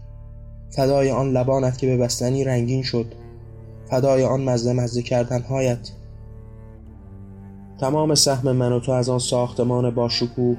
فدای 0.69 1.11
آن 1.11 1.31
لبانت 1.31 1.77
که 1.77 1.87
به 1.87 1.97
بستنی 1.97 2.43
رنگین 2.43 2.83
شد. 2.83 3.15
فدای 3.89 4.23
آن 4.23 4.43
مزه 4.43 4.73
مزه 4.73 5.01
کردنهایت. 5.01 5.91
تمام 7.79 8.15
سهم 8.15 8.51
من 8.51 8.71
و 8.71 8.79
تو 8.79 8.91
از 8.91 9.09
آن 9.09 9.19
ساختمان 9.19 9.95
با 9.95 10.09
شکوه 10.09 10.57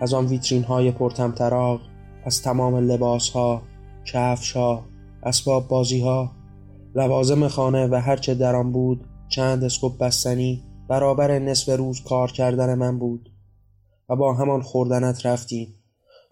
از 0.00 0.14
آن 0.14 0.26
ویترین 0.26 0.64
های 0.64 0.90
پرتمطراق 0.90 1.80
از 2.24 2.42
تمام 2.42 2.76
لباس 2.76 3.30
ها 3.30 3.62
کفش 4.04 4.52
ها 4.52 4.89
اسباب 5.22 5.68
بازی 5.68 6.00
ها 6.00 6.32
لوازم 6.94 7.48
خانه 7.48 7.86
و 7.86 7.94
هرچه 7.94 8.34
در 8.34 8.56
آن 8.56 8.72
بود 8.72 9.04
چند 9.28 9.64
اسکوب 9.64 10.04
بستنی 10.04 10.62
برابر 10.88 11.38
نصف 11.38 11.78
روز 11.78 12.02
کار 12.02 12.32
کردن 12.32 12.74
من 12.74 12.98
بود 12.98 13.30
و 14.08 14.16
با 14.16 14.34
همان 14.34 14.62
خوردنت 14.62 15.26
رفتیم 15.26 15.74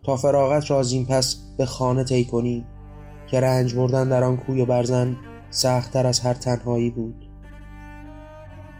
تا 0.04 0.16
فراغت 0.16 0.70
را 0.70 0.82
پس 1.08 1.36
به 1.58 1.66
خانه 1.66 2.04
طی 2.04 2.24
کنیم 2.24 2.66
که 3.30 3.40
رنج 3.40 3.74
بردن 3.74 4.08
در 4.08 4.24
آن 4.24 4.36
کوی 4.36 4.60
و 4.60 4.66
برزن 4.66 5.16
سختتر 5.50 6.06
از 6.06 6.20
هر 6.20 6.34
تنهایی 6.34 6.90
بود. 6.90 7.28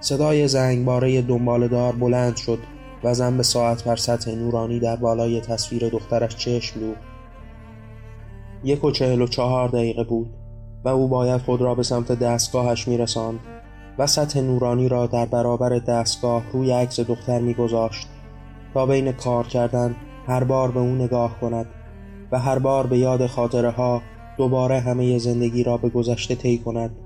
صدای 0.01 0.49
زنگباره 0.49 1.23
دار 1.69 1.93
بلند 1.93 2.37
شد 2.37 2.59
و 3.05 3.15
زن 3.15 3.37
به 3.37 3.43
ساعت 3.43 3.85
بر 3.85 3.97
سطح 3.97 4.31
نورانی 4.31 4.81
در 4.81 4.97
بالای 4.97 5.41
تصویر 5.41 5.89
دخترش 5.89 6.37
چشم 6.37 6.81
دوخت. 6.81 7.08
یک 8.65 8.85
و 8.85 8.91
چهل 8.91 9.23
و 9.23 9.27
چهار 9.27 9.69
دقیقه 9.69 10.05
بود 10.05 10.31
و 10.85 10.89
او 10.89 11.09
باید 11.09 11.41
خود 11.41 11.61
را 11.61 11.75
به 11.75 11.83
سمت 11.83 12.13
دستگاهش 12.13 12.89
میرساند 12.89 13.41
و 13.99 14.07
سطح 14.07 14.41
نورانی 14.41 14.89
را 14.89 15.07
در 15.07 15.27
برابر 15.27 15.79
دستگاه 15.79 16.43
روی 16.53 16.71
عکس 16.71 17.01
دختر 17.01 17.41
میگذاشت 17.41 18.09
تا 18.75 18.87
بین 18.87 19.13
کار 19.13 19.47
کردن 19.47 19.97
هر 20.27 20.45
بار 20.45 20.71
به 20.71 20.81
او 20.81 20.95
نگاه 20.95 21.41
کند 21.41 21.67
و 22.33 22.39
هر 22.39 22.59
بار 22.59 22.87
به 22.87 22.99
یاد 22.99 23.27
خاطره 23.27 23.71
ها 23.71 24.03
دوباره 24.39 24.81
همه 24.81 25.19
زندگی 25.19 25.63
را 25.63 25.77
به 25.77 25.89
گذشته 25.89 26.35
طی 26.35 26.59
کند. 26.59 26.97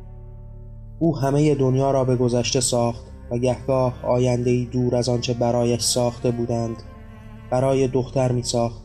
او 0.99 1.19
همه 1.19 1.55
دنیا 1.55 1.91
را 1.91 2.05
به 2.05 2.17
گذشته 2.17 2.61
ساخت 2.61 3.05
و 3.31 3.39
گهگاه 3.39 3.95
آینده 4.05 4.65
دور 4.65 4.97
از 4.97 5.09
آنچه 5.09 5.35
برایش 5.35 5.81
ساخته 5.81 6.31
بودند 6.31 6.77
برای 7.51 7.89
دختر 7.89 8.33
می 8.33 8.43
ساخت 8.43 8.83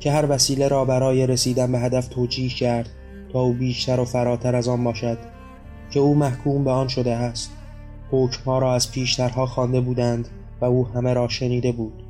که 0.00 0.12
هر 0.12 0.26
وسیله 0.30 0.68
را 0.68 0.84
برای 0.84 1.26
رسیدن 1.26 1.72
به 1.72 1.78
هدف 1.78 2.08
توجیه 2.08 2.48
کرد 2.48 2.88
تا 3.32 3.40
او 3.40 3.52
بیشتر 3.52 4.00
و 4.00 4.04
فراتر 4.04 4.56
از 4.56 4.68
آن 4.68 4.84
باشد 4.84 5.18
که 5.90 6.00
او 6.00 6.14
محکوم 6.14 6.64
به 6.64 6.70
آن 6.70 6.88
شده 6.88 7.14
است. 7.14 7.50
حکمها 8.10 8.58
را 8.58 8.74
از 8.74 8.90
پیشترها 8.90 9.46
خوانده 9.46 9.80
بودند 9.80 10.28
و 10.60 10.64
او 10.64 10.86
همه 10.88 11.14
را 11.14 11.28
شنیده 11.28 11.72
بود. 11.72 12.02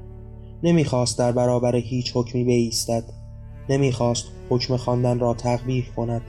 نمی‌خواست 0.63 1.19
در 1.19 1.33
برابر 1.33 1.77
هیچ 1.77 2.13
حکمی 2.15 2.45
بایستد 2.45 3.05
نمی‌خواست 3.69 4.25
حکم 4.51 4.77
خواندن 4.77 5.19
را 5.19 5.35
تقبیح 5.35 5.87
کند. 5.97 6.23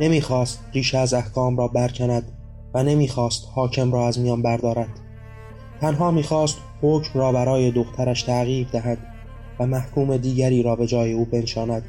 نمی‌خواست 0.00 0.64
ریشه 0.72 0.98
از 0.98 1.14
احکام 1.14 1.56
را 1.56 1.68
برکند 1.68 2.32
و 2.74 2.82
نمی‌خواست 2.82 3.48
حاکم 3.54 3.92
را 3.92 4.06
از 4.06 4.18
میان 4.18 4.42
بردارد. 4.42 5.00
تنها 5.80 6.10
می‌خواست 6.10 6.58
حکم 6.82 7.18
را 7.18 7.32
برای 7.32 7.70
دخترش 7.70 8.22
تغییر 8.22 8.68
دهد. 8.72 8.98
و 9.60 9.66
محکوم 9.66 10.16
دیگری 10.16 10.62
را 10.62 10.76
به 10.76 10.86
جای 10.86 11.12
او 11.12 11.24
بنشاند. 11.24 11.84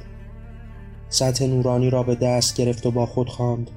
سطح 1.10 1.46
نورانی 1.46 1.90
را 1.90 2.04
به 2.04 2.16
دست 2.16 2.58
گرفت 2.58 2.86
و 2.86 2.92
با 2.92 3.06
خود 3.06 3.30
خواند. 3.30 3.72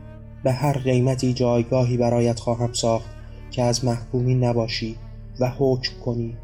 به 0.44 0.52
هر 0.52 0.78
قیمتی 0.78 1.32
جایگاهی 1.32 1.96
برایت 1.96 2.38
خواهم 2.38 2.72
ساخت 2.72 3.10
که 3.50 3.62
از 3.62 3.84
محکومی 3.84 4.34
نباشی 4.34 4.96
و 5.40 5.52
حکم 5.58 5.92
کنی. 6.04 6.36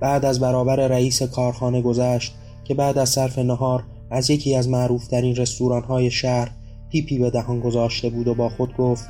بعد 0.00 0.24
از 0.24 0.40
برابر 0.40 0.76
رئیس 0.76 1.22
کارخانه 1.22 1.82
گذشت 1.82 2.34
که 2.64 2.74
بعد 2.74 2.98
از 2.98 3.08
صرف 3.08 3.38
نهار 3.38 3.84
از 4.10 4.30
یکی 4.30 4.54
از 4.54 4.68
معروفترین 4.68 5.36
رستورانهای 5.36 6.10
شهر 6.10 6.50
پیپی 6.90 7.18
به 7.18 7.30
دهان 7.30 7.60
گذاشته 7.60 8.10
بود 8.10 8.28
و 8.28 8.34
با 8.34 8.48
خود 8.48 8.76
گفت 8.76 9.08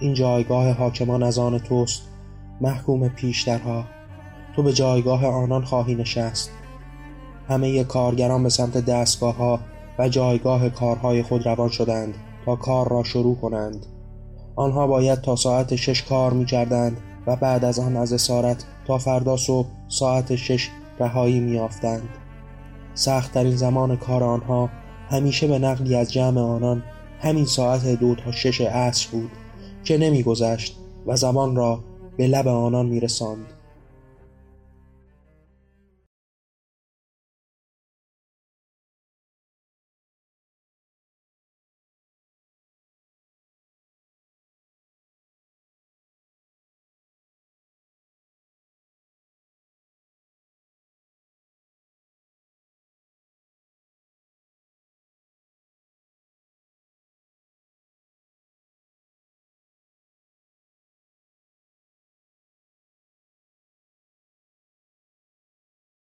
این 0.00 0.14
جایگاه 0.14 0.70
حاکمان 0.70 1.22
از 1.22 1.38
آن 1.38 1.58
توست 1.58 2.02
محکوم 2.60 3.08
پیشترها. 3.08 3.84
تو 4.56 4.62
به 4.62 4.72
جایگاه 4.72 5.26
آنان 5.26 5.64
خواهی 5.64 5.94
نشست. 5.94 6.50
همه 7.48 7.84
کارگران 7.84 8.42
به 8.42 8.48
سمت 8.48 8.84
دستگاه 8.84 9.36
ها 9.36 9.60
و 9.98 10.08
جایگاه 10.08 10.68
کارهای 10.68 11.22
خود 11.22 11.46
روان 11.46 11.68
شدند 11.68 12.14
تا 12.44 12.56
کار 12.56 12.88
را 12.88 13.02
شروع 13.02 13.36
کنند 13.36 13.86
آنها 14.56 14.86
باید 14.86 15.20
تا 15.20 15.36
ساعت 15.36 15.76
شش 15.76 16.02
کار 16.02 16.32
می 16.32 16.44
کردند 16.44 17.00
و 17.26 17.36
بعد 17.36 17.64
از 17.64 17.78
آن 17.78 17.96
از 17.96 18.12
اسارت 18.12 18.64
تا 18.86 18.98
فردا 18.98 19.36
صبح 19.36 19.68
ساعت 19.88 20.36
شش 20.36 20.68
رهایی 20.98 21.40
می 21.40 21.58
آفتند. 21.58 22.08
سختترین 22.94 23.56
زمان 23.56 23.96
کار 23.96 24.24
آنها 24.24 24.70
همیشه 25.10 25.46
به 25.46 25.58
نقلی 25.58 25.94
از 25.94 26.12
جمع 26.12 26.40
آنان 26.40 26.82
همین 27.20 27.44
ساعت 27.44 27.86
دو 27.86 28.14
تا 28.14 28.32
شش 28.32 28.60
عصر 28.60 29.08
بود 29.12 29.30
که 29.84 29.98
نمیگذشت 29.98 30.76
و 31.06 31.16
زمان 31.16 31.56
را 31.56 31.80
به 32.16 32.26
لب 32.26 32.48
آنان 32.48 32.86
میرساند 32.86 33.46